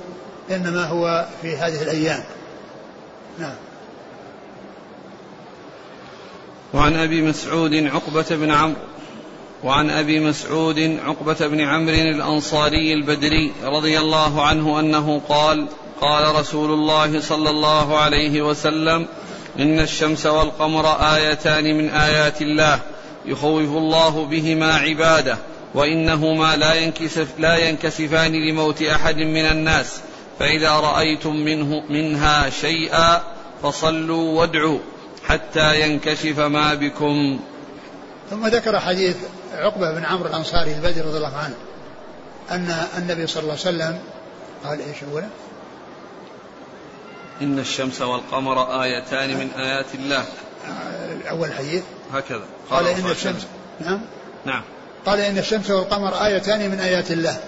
[0.51, 2.23] إنما هو في هذه الأيام.
[3.39, 3.55] نعم.
[6.75, 8.81] وعن أبي مسعود عقبة بن عمرو
[9.65, 15.67] وعن أبي مسعود عقبة بن عمرو الأنصاري البدري رضي الله عنه أنه قال
[16.01, 19.07] قال رسول الله صلى الله عليه وسلم
[19.59, 22.81] إن الشمس والقمر آيتان من آيات الله
[23.27, 25.39] يخوف الله بهما عباده
[25.75, 30.01] وإنهما لا ينكسف لا ينكسفان لموت أحد من الناس
[30.39, 33.23] فإذا رأيتم منه منها شيئا
[33.63, 34.79] فصلوا وادعوا.
[35.29, 37.41] حتى ينكشف ما بكم.
[38.31, 39.17] ثم ذكر حديث
[39.55, 41.55] عقبة بن عمرو الأنصاري البدري رضي الله عنه
[42.51, 43.99] أن النبي صلى الله عليه وسلم
[44.65, 45.27] قال إيش أولا
[47.43, 50.25] إن الشمس والقمر آيتان من آيات الله.
[51.31, 51.83] أول حديث.
[52.13, 52.45] هكذا.
[52.71, 53.47] قال, قال إن الشمس
[53.81, 54.01] نعم.
[54.45, 54.63] نعم.
[55.07, 57.41] قال إن الشمس والقمر آيتان من آيات الله.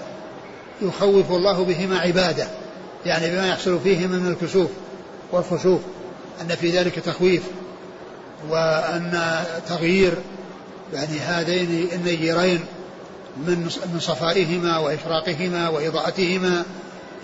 [0.82, 2.48] يخوف الله بهما عباده
[3.06, 4.70] يعني بما يحصل فيهما من الكسوف
[5.32, 5.80] والخسوف
[6.40, 7.42] أن في ذلك تخويف.
[8.50, 10.14] وأن تغيير
[10.92, 12.60] يعني هذين النيرين
[13.36, 16.64] من من صفائهما وإشراقهما وإضاءتهما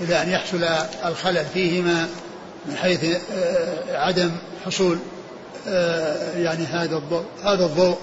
[0.00, 0.64] إلى أن يحصل
[1.04, 2.08] الخلل فيهما
[2.66, 4.30] من حيث آه، عدم
[4.66, 4.98] حصول
[5.68, 7.96] آه، يعني هذا الضوء هذا الضوء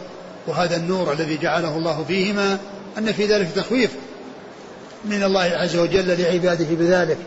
[0.47, 2.57] وهذا النور الذي جعله الله فيهما
[2.97, 3.91] أن في ذلك تخويف
[5.05, 7.17] من الله عز وجل لعباده بذلك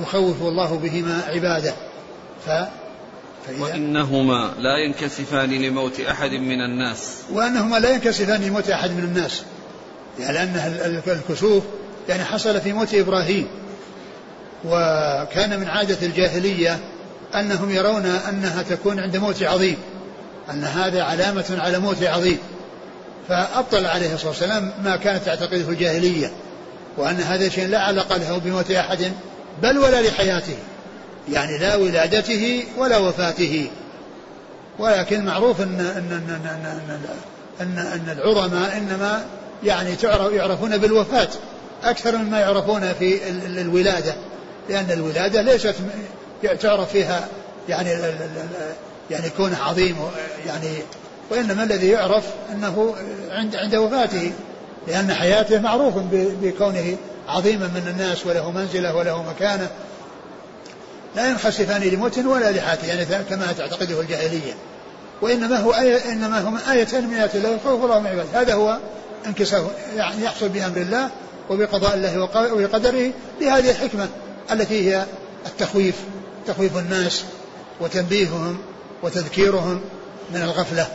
[0.00, 1.72] يخوف الله بهما عباده.
[2.46, 2.50] ف
[3.58, 7.12] وإنهما لا ينكسفان لموت أحد من الناس.
[7.32, 9.42] وأنهما لا ينكسفان لموت أحد من الناس.
[10.18, 11.62] يعني لأن الكسوف
[12.08, 13.48] يعني حصل في موت إبراهيم.
[14.64, 16.78] وكان من عادة الجاهلية
[17.34, 19.76] أنهم يرون أنها تكون عند موت عظيم.
[20.50, 22.38] أن هذا علامة على موت عظيم.
[23.28, 26.32] فأبطل عليه الصلاة والسلام ما كانت تعتقده الجاهلية.
[26.96, 29.12] وأن هذا شيء لا علاقة له بموت أحد
[29.62, 30.56] بل ولا لحياته.
[31.32, 33.70] يعني لا ولادته ولا وفاته.
[34.78, 37.00] ولكن معروف ان ان ان ان,
[37.60, 39.24] أن, أن العظماء إنما
[39.64, 41.28] يعني تعرف يعرفون بالوفاة
[41.84, 44.14] أكثر مما يعرفون في الولادة.
[44.68, 45.74] لأن الولادة ليست
[46.60, 47.28] تعرف فيها
[47.68, 47.90] يعني
[49.10, 49.96] يعني كونه عظيم
[50.46, 50.68] يعني
[51.30, 52.94] وإنما الذي يعرف إنه
[53.30, 54.32] عند عند وفاته.
[54.88, 56.96] لأن حياته معروف بكونه
[57.28, 59.70] عظيما من الناس وله منزلة وله مكانة.
[61.16, 64.54] لا ينخسفان لموت ولا لحاته يعني كما تعتقده الجاهلية.
[65.22, 68.40] وإنما هو آية إنما هما آيتان من آيات الله يخوف الله من عباده.
[68.40, 68.78] هذا هو
[69.26, 69.64] انكساف
[69.96, 71.10] يعني يحصل بأمر الله
[71.50, 74.08] وبقضاء الله وبقدره لهذه الحكمة
[74.52, 75.04] التي هي
[75.46, 75.94] التخويف
[76.46, 77.24] تخويف الناس
[77.80, 78.58] وتنبيههم
[79.02, 79.80] وتذكيرهم
[80.34, 80.86] من الغفلة.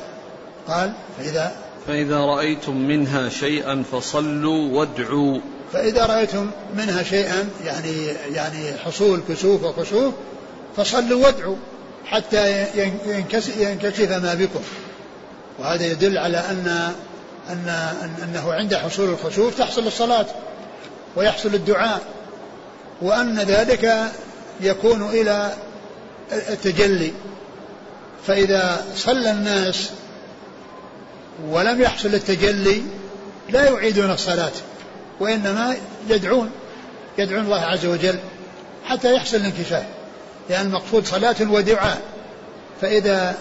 [0.68, 1.52] قال فإذا
[1.88, 5.40] فإذا رأيتم منها شيئا فصلوا وادعوا.
[5.74, 10.14] فإذا رأيتم منها شيئا يعني يعني حصول كسوف وخسوف
[10.78, 11.56] فصلوا وادعوا
[12.06, 12.66] حتى
[13.58, 14.62] ينكشف ما بكم.
[15.60, 16.94] وهذا يدل على أن
[17.50, 17.70] أن
[18.24, 20.26] أنه عند حصول الخسوف تحصل الصلاة
[21.16, 22.02] ويحصل الدعاء.
[23.02, 24.12] وأن ذلك
[24.62, 25.54] يكون إلى
[26.32, 27.14] التجلي.
[28.28, 29.90] فإذا صلى الناس
[31.50, 32.84] ولم يحصل التجلي
[33.50, 34.52] لا يعيدون الصلاة.
[35.20, 35.76] وإنما
[36.10, 36.52] يدعون
[37.18, 38.16] يدعون الله عز وجل
[38.86, 39.84] حتى يحصل الانكشاف
[40.50, 42.02] لأن المقصود صلاة ودعاء.
[42.82, 43.36] فإذا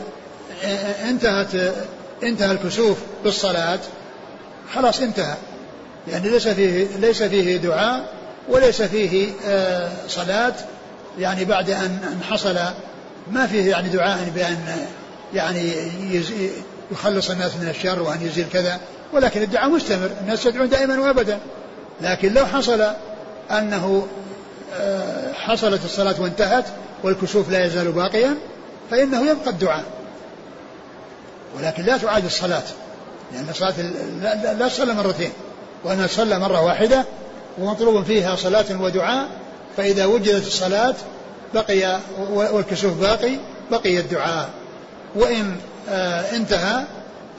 [1.04, 1.74] انتهت
[2.22, 3.78] انتهى الكسوف بالصلاة
[4.74, 5.34] خلاص انتهى.
[6.08, 8.12] يعني ليس فيه ليس فيه دعاء
[8.48, 10.54] وليس فيه آه، صلاة.
[11.18, 12.58] يعني بعد أن حصل
[13.30, 14.86] ما فيه يعني دعاء بأن
[15.34, 15.72] يعني
[16.92, 18.80] يخلص الناس من الشر وأن يزيل كذا.
[19.12, 21.38] ولكن الدعاء مستمر الناس يدعون دائما وأبدا.
[22.00, 22.86] لكن لو حصل
[23.50, 24.06] أنه
[24.74, 26.64] آه، حصلت الصلاة وانتهت
[27.02, 28.34] والكسوف لا يزال باقيا
[28.90, 29.84] فإنه يبقى الدعاء.
[31.58, 32.62] ولكن لا تعاد الصلاة
[33.32, 33.80] لأن الصلاة
[34.22, 35.32] لا, لا تصلى مرتين.
[35.84, 37.04] وأنا صلى مرة واحدة
[37.58, 39.28] ومطلوب فيها صلاة ودعاء
[39.76, 40.94] فإذا وجدت الصلاة
[41.54, 41.98] بقي
[42.30, 43.36] والكسوف باقي
[43.70, 44.48] بقي الدعاء.
[45.14, 45.56] وإن
[45.88, 46.84] آه انتهى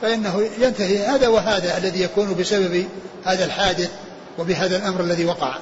[0.02, 2.86] فإنه ينتهي هذا وهذا الذي يكون بسبب
[3.24, 3.92] هذا الحادث
[4.38, 5.56] وبهذا الأمر الذي وقع.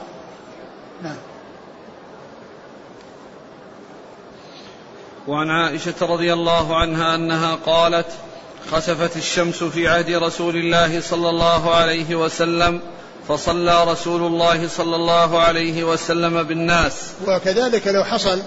[1.04, 1.16] نعم.
[5.28, 8.06] وعن عائشة رضي الله عنها أنها قالت
[8.72, 12.82] خسفت الشمس في عهد رسول الله صلى الله عليه وسلم
[13.28, 16.94] فصلى رسول الله صلى الله عليه وسلم بالناس.
[17.28, 18.42] وكذلك لو حصل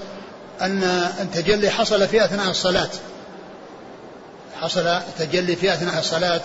[0.61, 0.82] أن
[1.20, 2.90] التجلي حصل في أثناء الصلاة.
[4.62, 6.42] حصل تجلي في أثناء الصلاة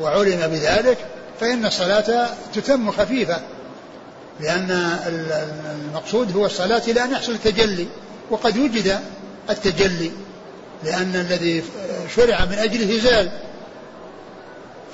[0.00, 0.98] وعلم بذلك
[1.40, 3.40] فإن الصلاة تتم خفيفة
[4.40, 4.70] لأن
[5.06, 7.86] المقصود هو الصلاة إلى أن يحصل التجلي
[8.30, 9.00] وقد وجد
[9.50, 10.10] التجلي
[10.84, 11.64] لأن الذي
[12.16, 13.30] شرع من أجله زال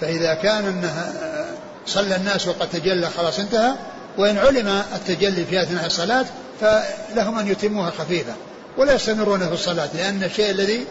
[0.01, 1.13] فإذا كان أنها
[1.87, 3.75] صلى الناس وقد تجلى خلاص انتهى
[4.19, 6.27] وإن علم التجلي في أثناء الصلاة
[6.61, 8.33] فلهم أن يتموها خفيفة
[8.79, 10.87] ولا يستمرون في الصلاة لأن الشيء الذي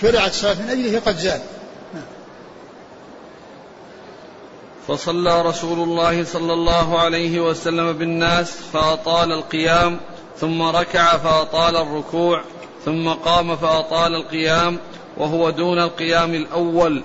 [0.00, 1.40] شرعت الصلاة من أجله قد زال
[4.88, 10.00] فصلى رسول الله صلى الله عليه وسلم بالناس فأطال القيام
[10.40, 12.42] ثم ركع فأطال الركوع
[12.84, 14.78] ثم قام فأطال القيام
[15.16, 17.02] وهو دون القيام الأول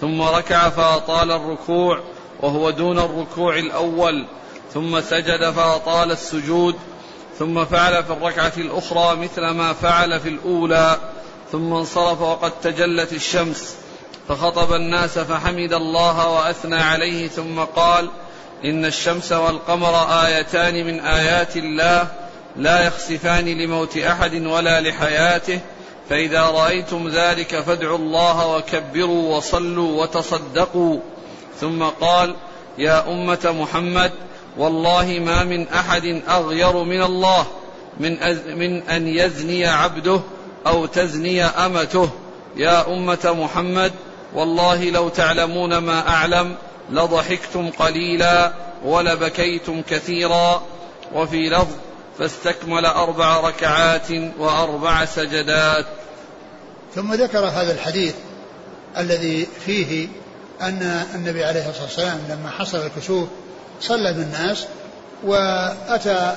[0.00, 2.00] ثم ركع فأطال الركوع
[2.40, 4.26] وهو دون الركوع الأول
[4.74, 6.74] ثم سجد فأطال السجود
[7.38, 10.96] ثم فعل في الركعة الأخرى مثل ما فعل في الأولى.
[11.56, 13.74] ثم انصرف وقد تجلت الشمس
[14.28, 18.08] فخطب الناس فحمد الله وأثنى عليه ثم قال
[18.64, 22.08] إن الشمس والقمر آيتان من آيات الله
[22.56, 25.60] لا يخسفان لموت أحد ولا لحياته
[26.10, 31.00] فإذا رأيتم ذلك فادعوا الله وكبروا وصلوا وتصدقوا.
[31.60, 32.34] ثم قال
[32.78, 34.12] يا أمة محمد
[34.56, 37.46] والله ما من أحد أغير من الله
[38.00, 38.18] من,
[38.58, 40.20] من أن يزني عبده
[40.66, 42.10] أو تزني أمته.
[42.56, 43.92] يا أمة محمد
[44.34, 46.54] والله لو تعلمون ما أعلم
[46.90, 48.52] لضحكتم قليلا
[48.84, 50.62] ولبكيتم كثيرا.
[51.14, 51.74] وفي لفظ
[52.18, 55.86] فاستكمل أربع ركعات وأربع سجدات.
[56.94, 58.14] ثم ذكر هذا الحديث
[58.98, 60.08] الذي فيه
[60.62, 63.28] أن النبي عليه الصلاة والسلام لما حصل الكسوف
[63.80, 64.66] صلى بالناس
[65.24, 66.36] وأتى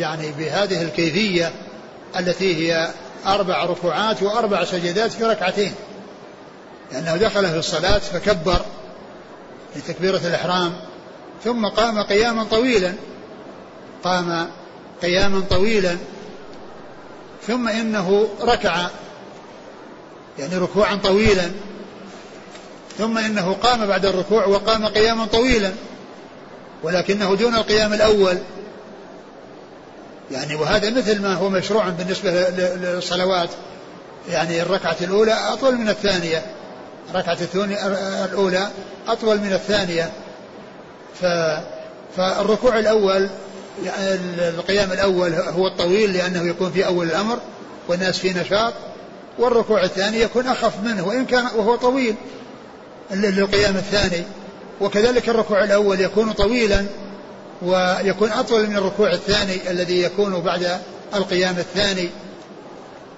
[0.00, 1.52] يعني بهذه الكيفية
[2.18, 2.90] التي هي
[3.26, 5.74] أربع ركوعات وأربع سجدات في ركعتين.
[6.92, 8.60] لأنه دخل في الصلاة فكبر
[9.76, 10.72] لتكبيرة الإحرام
[11.44, 12.94] ثم قام قياما طويلا.
[14.04, 14.50] قام
[15.02, 15.96] قياما طويلا
[17.46, 18.88] ثم إنه ركع
[20.38, 21.50] يعني ركوعا طويلا.
[22.98, 25.72] ثم إنه قام بعد الركوع وقام قياما طويلا
[26.82, 28.38] ولكنه دون القيام الأول.
[30.30, 33.48] يعني وهذا مثل ما هو مشروع بالنسبة للصلوات.
[34.28, 36.42] يعني الركعة الأولى أطول من الثانية.
[37.14, 37.38] ركعة
[38.24, 38.68] الأولى
[39.08, 40.10] أطول من الثانية.
[41.20, 41.24] ف
[42.16, 43.28] فالركوع الأول
[44.38, 47.38] القيام الأول هو الطويل لأنه يكون في أول الأمر
[47.88, 48.72] والناس في نشاط
[49.38, 52.14] والركوع الثاني يكون أخف منه وإن كان وهو طويل
[53.10, 54.24] للقيام الثاني.
[54.80, 56.86] وكذلك الركوع الأول يكون طويلا.
[57.62, 60.80] ويكون أطول من الركوع الثاني الذي يكون بعد
[61.14, 62.08] القيام الثاني.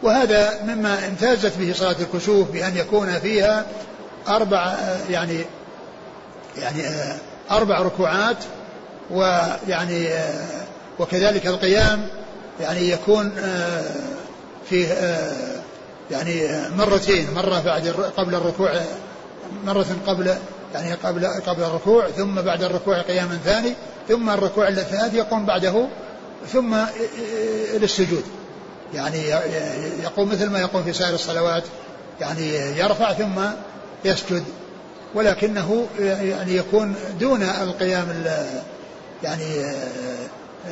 [0.03, 3.67] وهذا مما امتازت به صلاة الكسوف بأن يكون فيها
[4.29, 4.75] أربع
[5.11, 5.45] يعني
[6.59, 6.83] يعني
[7.51, 8.37] أربع ركوعات
[9.11, 10.09] ويعني
[10.99, 12.09] وكذلك القيام
[12.61, 13.33] يعني يكون
[14.71, 14.87] فيه
[16.11, 18.81] يعني مرتين مرة بعد قبل الركوع
[19.65, 20.35] مرة قبل
[20.75, 23.73] يعني قبل قبل الركوع ثم بعد الركوع قياما ثاني
[24.09, 25.87] ثم الركوع الثالث يقوم بعده
[26.53, 26.77] ثم
[27.75, 28.25] للسجود.
[28.95, 29.29] يعني
[30.03, 31.63] يقوم مثل ما يقوم في سائر الصلوات
[32.21, 32.49] يعني
[32.79, 33.41] يرفع ثم
[34.05, 34.45] يسجد.
[35.15, 38.25] ولكنه يعني يكون دون القيام
[39.23, 39.75] يعني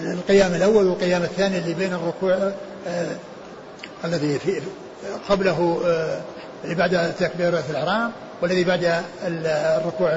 [0.02, 2.52] القيام الأول والقيام الثاني اللي بين الركوع
[4.04, 4.62] الذي في
[5.28, 5.80] قبله
[6.64, 8.12] اللي بعد تكبيرة الإحرام.
[8.42, 10.10] والذي بعد الركوع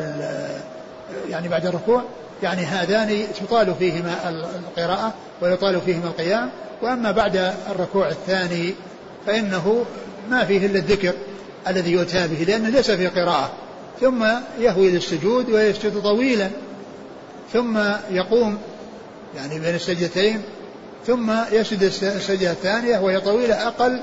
[1.29, 2.03] يعني بعد الركوع
[2.43, 6.49] يعني هذان تطال فيهما القراءة ويطال فيهما القيام.
[6.81, 8.73] وأما بعد الركوع الثاني
[9.25, 9.85] فإنه
[10.29, 11.13] ما فيه إلا الذكر
[11.67, 13.51] الذي يؤتى به لأنه ليس فيه قراءة.
[14.01, 14.25] ثم
[14.59, 16.49] يهوي للسجود ويسجد طويلا.
[17.53, 17.79] ثم
[18.11, 18.57] يقوم
[19.35, 20.41] يعني بين السجدتين.
[21.07, 23.99] ثم يسجد السجدة الثانية وهي طويلة أقل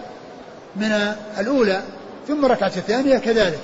[0.77, 1.83] من الأولى.
[2.29, 3.59] ثم ركعة الثانية كذلك.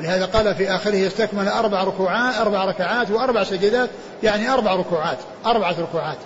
[0.00, 3.90] ولهذا قال في آخره استكمل أربع ركوعات أربع ركعات وأربع سجدات
[4.22, 6.16] يعني أربع ركوعات أربعة ركوعات.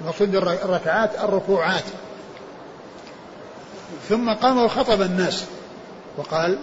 [0.00, 1.84] المقصود الركعات الركوعات.
[4.08, 5.44] ثم قام وخطب الناس
[6.16, 6.58] وقال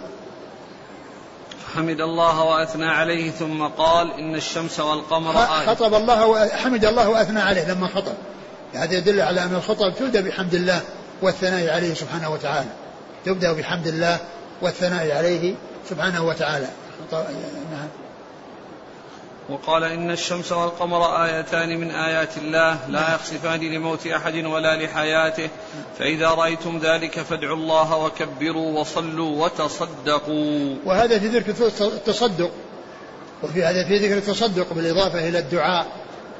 [1.74, 5.66] حمد الله وأثنى عليه ثم قال إن الشمس والقمر آية.
[5.66, 8.14] خطب الله وحمد الله وأثنى عليه لما خطب.
[8.74, 10.80] هذا يدل على أن الخطب تبدأ بحمد الله
[11.22, 12.70] والثناء عليه سبحانه وتعالى.
[13.24, 14.18] تبدأ بحمد الله
[14.62, 15.54] والثناء عليه
[15.90, 16.68] سبحانه وتعالى.
[17.72, 17.88] نعم.
[19.48, 25.48] وقال إن الشمس والقمر آيتان من آيات الله لا يخسفان لموت أحد ولا لحياته.
[25.98, 30.76] فإذا رأيتم ذلك فادعوا الله وكبروا وصلوا وتصدقوا.
[30.84, 32.50] وهذا في ذكر التصدق.
[33.42, 35.86] وفي هذا في ذكر التصدق بالإضافة إلى الدعاء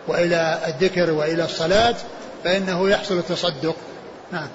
[0.08, 1.96] وإلى الذكر وإلى الصلاة
[2.44, 3.76] فإنه يحصل التصدق.
[4.32, 4.48] نعم.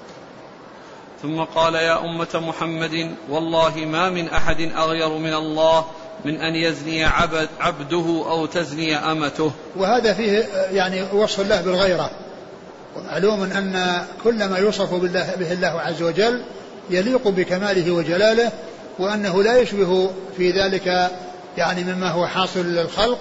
[1.24, 5.84] ثم قال يا أمة محمد والله ما من أحد أغير من الله
[6.24, 9.52] من أن يزني عبد عبده أو تزني أمته.
[9.76, 12.10] وهذا فيه يعني وصف الله بالغيرة.
[12.96, 16.44] ومعلوم أن كل ما يوصف بالله به الله عز وجل
[16.90, 18.52] يليق بكماله وجلاله
[18.98, 21.10] وأنه لا يشبه في ذلك
[21.56, 23.18] يعني مما هو حاصل للخلق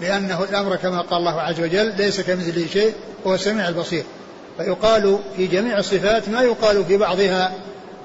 [0.00, 2.94] لأنه الأمر كما قال الله عز وجل ليس كمثله شيء
[3.24, 4.04] وهو السميع البصير.
[4.58, 7.52] فيقال في جميع الصفات ما يقال في بعضها.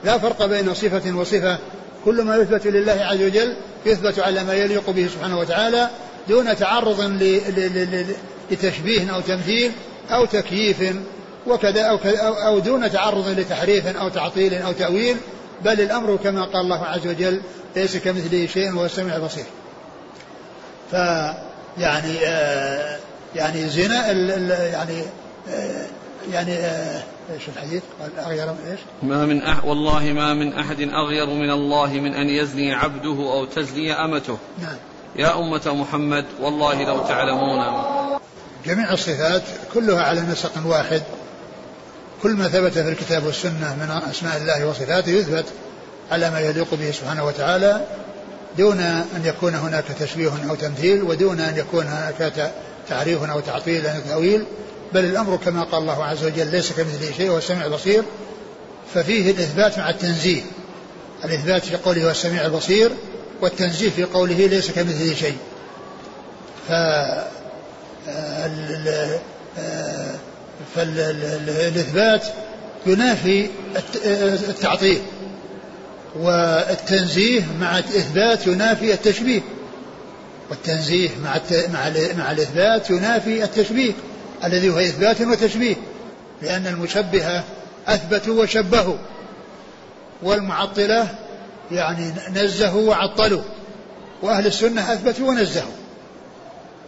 [0.03, 1.57] لا فرق بين صفة وصفة.
[2.05, 5.89] كل ما يثبت لله عز وجل يثبت على ما يليق به سبحانه وتعالى
[6.29, 7.01] دون تعرض
[8.51, 9.71] لتشبيه أو تمثيل
[10.11, 10.95] أو تكييف
[11.47, 11.97] وكذا أو,
[12.33, 15.17] أو دون تعرض لتحريف أو تعطيل أو تأويل.
[15.65, 17.41] بل الأمر كما قال الله عز وجل
[17.75, 19.45] ليس كمثله شيء وهو السميع البصير.
[20.91, 22.97] فيعني آه
[23.35, 24.11] يعني زنا
[24.67, 25.03] يعني
[25.49, 25.85] آه
[26.31, 27.03] يعني آه
[27.33, 31.51] إيش الحديث؟ قال أغير من إيش؟ ما من أح والله ما من أحد أغير من
[31.51, 34.37] الله من أن يزني عبده أو تزني أمته.
[34.61, 34.77] نعم.
[35.15, 37.83] يا أمة محمد والله لو تعلمون
[38.65, 39.41] جميع الصفات
[39.73, 41.01] كلها على نسق واحد
[42.23, 45.45] كل ما ثبت في الكتاب والسنة من أسماء الله وصفاته يثبت
[46.11, 47.85] على ما يليق به سبحانه وتعالى
[48.57, 52.51] دون أن يكون هناك تشبيه أو تمثيل ودون أن يكون هناك
[52.89, 54.45] تعريف أو تعطيل أو تأويل
[54.93, 58.03] بل الأمر كما قال الله عز وجل ليس كمثله شيء هو السميع البصير
[58.93, 60.41] ففيه الإثبات مع التنزيه.
[61.25, 62.91] الإثبات في قوله هو السميع البصير
[63.41, 65.37] والتنزيه في قوله ليس كمثله شيء.
[66.67, 66.71] ف
[70.75, 72.25] فالإثبات
[72.85, 73.49] ينافي
[74.49, 75.01] التعطيل.
[76.19, 79.41] والتنزيه مع الإثبات ينافي التشبيه.
[80.49, 81.39] والتنزيه مع
[81.73, 83.91] مع مع الإثبات ينافي التشبيه.
[84.43, 85.75] الذي هو إثبات وتشبيه
[86.41, 87.43] لأن المشبهة
[87.87, 88.97] أثبتوا وشبهوا
[90.23, 91.07] والمعطلة
[91.71, 93.41] يعني نزهوا وعطلوا
[94.21, 95.71] وأهل السنة أثبتوا ونزهوا.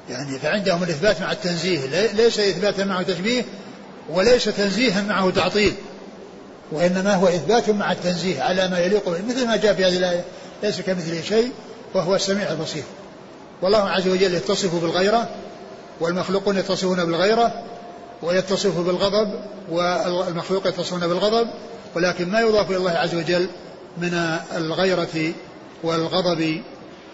[0.09, 3.43] يعني فعندهم الإثبات مع التنزيه ليس إثباتا معه تشبيه
[4.09, 5.73] وليس تنزيها معه تعطيل
[6.71, 10.23] وإنما هو إثبات مع التنزيه على ما يليق به مثل ما جاء في هذه الآية
[10.63, 11.51] ليس كمثله شيء
[11.93, 12.83] وهو السميع البصير.
[13.61, 15.29] والله عز وجل يتصف بالغيرة
[15.99, 17.63] والمخلوقون يتصفون بالغيرة
[18.21, 19.39] ويتصف بالغضب
[19.69, 21.47] والمخلوق يتصفون بالغضب
[21.95, 23.47] ولكن ما يضاف إلى الله عز وجل
[23.97, 25.33] من الغيرة
[25.83, 26.61] والغضب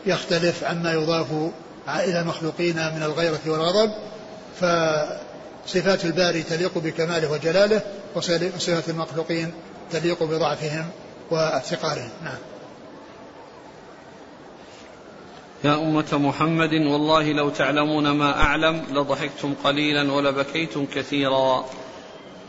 [0.05, 1.27] يختلف عما يضاف
[1.89, 3.91] إلى المخلوقين من الغيرة والغضب.
[4.59, 7.81] فصفات الباري تليق بكماله وجلاله
[8.15, 9.53] وصفات المخلوقين
[9.91, 10.85] تليق بضعفهم
[11.31, 12.50] وافتقارهم نعم.
[15.63, 21.65] يا أمة محمد والله لو تعلمون ما أعلم لضحكتم قليلا ولبكيتم كثيرا.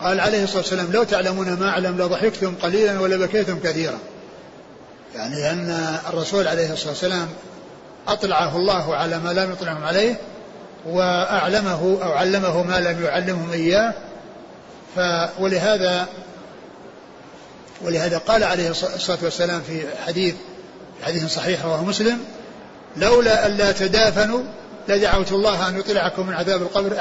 [0.00, 3.98] قال عليه الصلاة والسلام لو تعلمون ما أعلم لضحكتم قليلا ولبكيتم كثيرا.
[5.14, 7.28] يعني أن الرسول عليه الصلاة والسلام
[8.08, 10.20] أطلعه الله على ما لم يطلعهم عليه
[10.86, 13.94] وأعلمه أو علمه ما لم يعلمهم إياه.
[14.96, 15.00] ف
[15.38, 16.08] ولهذا
[17.82, 20.34] ولهذا قال عليه الصلاة والسلام في حديث
[21.02, 22.18] حديث صحيح رواه مسلم
[22.96, 24.42] لولا ألا تدافنوا
[24.88, 26.96] لدعوت الله أن يطلعكم من عذاب القبر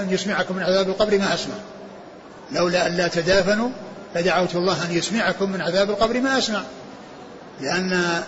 [0.00, 1.54] أن يسمعكم من عذاب القبر ما أسمع.
[2.52, 3.68] لولا ألا تدافنوا
[4.16, 6.62] لدعوت الله أن يسمعكم من عذاب القبر ما أسمع.
[7.60, 8.22] لأن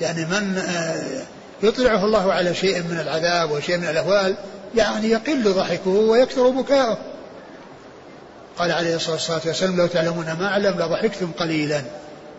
[0.00, 1.22] يعني من آه،
[1.62, 4.34] يطلعه الله على شيء من العذاب وشيء من الأهوال
[4.74, 6.98] يعني يقل ضحكه ويكثر بكاؤه.
[8.58, 11.82] قال عليه الصلاة والسلام لو تعلمون ما أعلم لضحكتم قليلا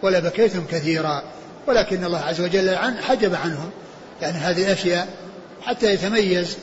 [0.02, 1.24] ولبكيتم كثيرا.
[1.68, 3.72] ولكن الله عز وجل عن حجب عنهم
[4.22, 5.08] يعني هذه الأشياء
[5.62, 6.58] حتى يتميز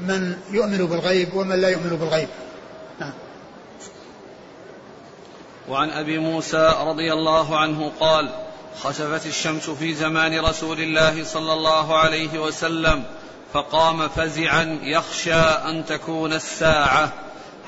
[0.00, 2.28] من يؤمن بالغيب ومن لا يؤمن بالغيب.
[3.00, 3.12] نعم.
[5.68, 8.28] وعن أبي موسى رضي الله عنه قال
[8.82, 13.04] خسفت الشمس في زمان رسول الله صلى الله عليه وسلم
[13.52, 17.12] فقام فزعا يخشى أن تكون الساعة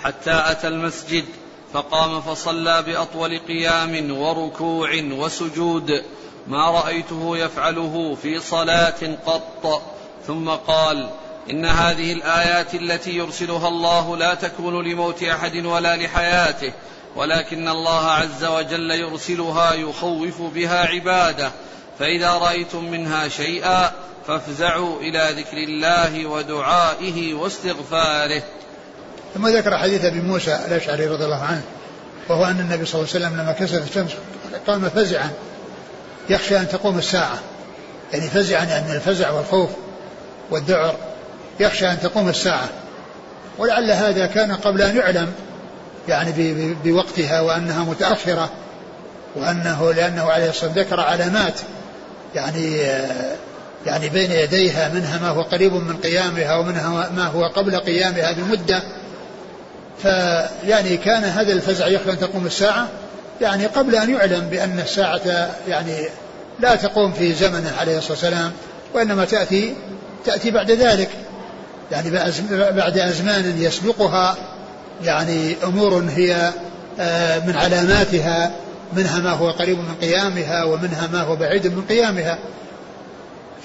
[0.02, 1.24] حتى أتى المسجد
[1.74, 6.04] فقام فصلى بأطول قيام وركوع وسجود.
[6.46, 9.82] ما رأيته يفعله في صلاة قط.
[10.26, 11.10] ثم قال
[11.50, 16.72] إن هذه الآيات التي يرسلها الله لا تكون لموت أحد ولا لحياته
[17.16, 21.52] ولكن الله عز وجل يرسلها يخوف بها عباده.
[21.98, 23.92] فإذا رأيتم منها شيئا
[24.26, 28.42] فافزعوا إلى ذكر الله ودعائه واستغفاره.
[29.34, 31.62] ثم ذكر حديث أبي موسى الأشعري رضي الله عنه
[32.28, 34.10] وهو أن النبي صلى الله عليه وسلم لما كسرت الشمس
[34.66, 35.30] قام فزعا.
[36.30, 37.38] يخشى أن تقوم الساعة.
[38.12, 39.70] يعني فزعا يعني الفزع والخوف
[40.50, 40.94] والذعر.
[41.60, 42.68] يخشى أن تقوم الساعة.
[43.58, 45.32] ولعل هذا كان قبل أن يعلم
[46.08, 46.32] يعني
[46.84, 48.50] بوقتها وأنها متأخرة
[49.36, 51.60] وأنه لأنه عليه الصلاة والسلام ذكر علامات
[52.34, 52.76] يعني
[53.86, 58.82] يعني بين يديها منها ما هو قريب من قيامها ومنها ما هو قبل قيامها بمدة.
[60.02, 62.88] فيعني كان هذا الفزع يخشى أن تقوم الساعة
[63.40, 66.08] يعني قبل أن يعلم بأن الساعة يعني
[66.60, 68.52] لا تقوم في زمنه عليه الصلاة والسلام
[68.94, 69.74] وإنما تأتي
[70.26, 71.08] تأتي بعد ذلك.
[71.92, 72.10] يعني
[72.50, 74.36] بعد أزمان يسبقها
[75.04, 76.52] يعني أمور هي
[77.00, 78.50] آه، من علاماتها
[78.96, 82.38] منها ما هو قريب من قيامها ومنها ما هو بعيد من قيامها.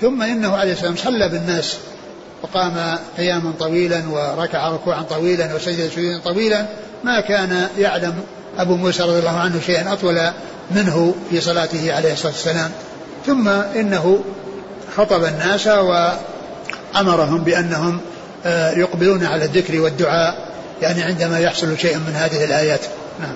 [0.01, 1.77] ثم إنه عليه السلام صلى بالناس
[2.44, 6.66] وقام قياما طويلا وركع ركوعا طويلا وسجد سجودا طويلا
[7.04, 8.14] ما كان يعلم
[8.58, 10.20] أبو موسى رضي الله عنه شيئا أطول
[10.72, 12.72] منه في صلاته عليه الصلاة والسلام.
[13.26, 14.24] ثم إنه
[14.98, 18.00] خطب الناس وأمرهم بأنهم
[18.46, 20.50] آه، يقبلون على الذكر والدعاء
[20.82, 22.82] يعني عندما يحصل شيء من هذه الآيات.
[23.20, 23.34] نعم.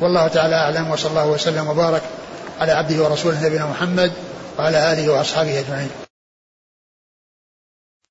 [0.00, 2.02] والله تعالى أعلم وصلى الله وسلم وبارك
[2.60, 4.12] على عبده ورسوله نبينا محمد
[4.58, 6.11] وعلى آله وأصحابه أجمعين.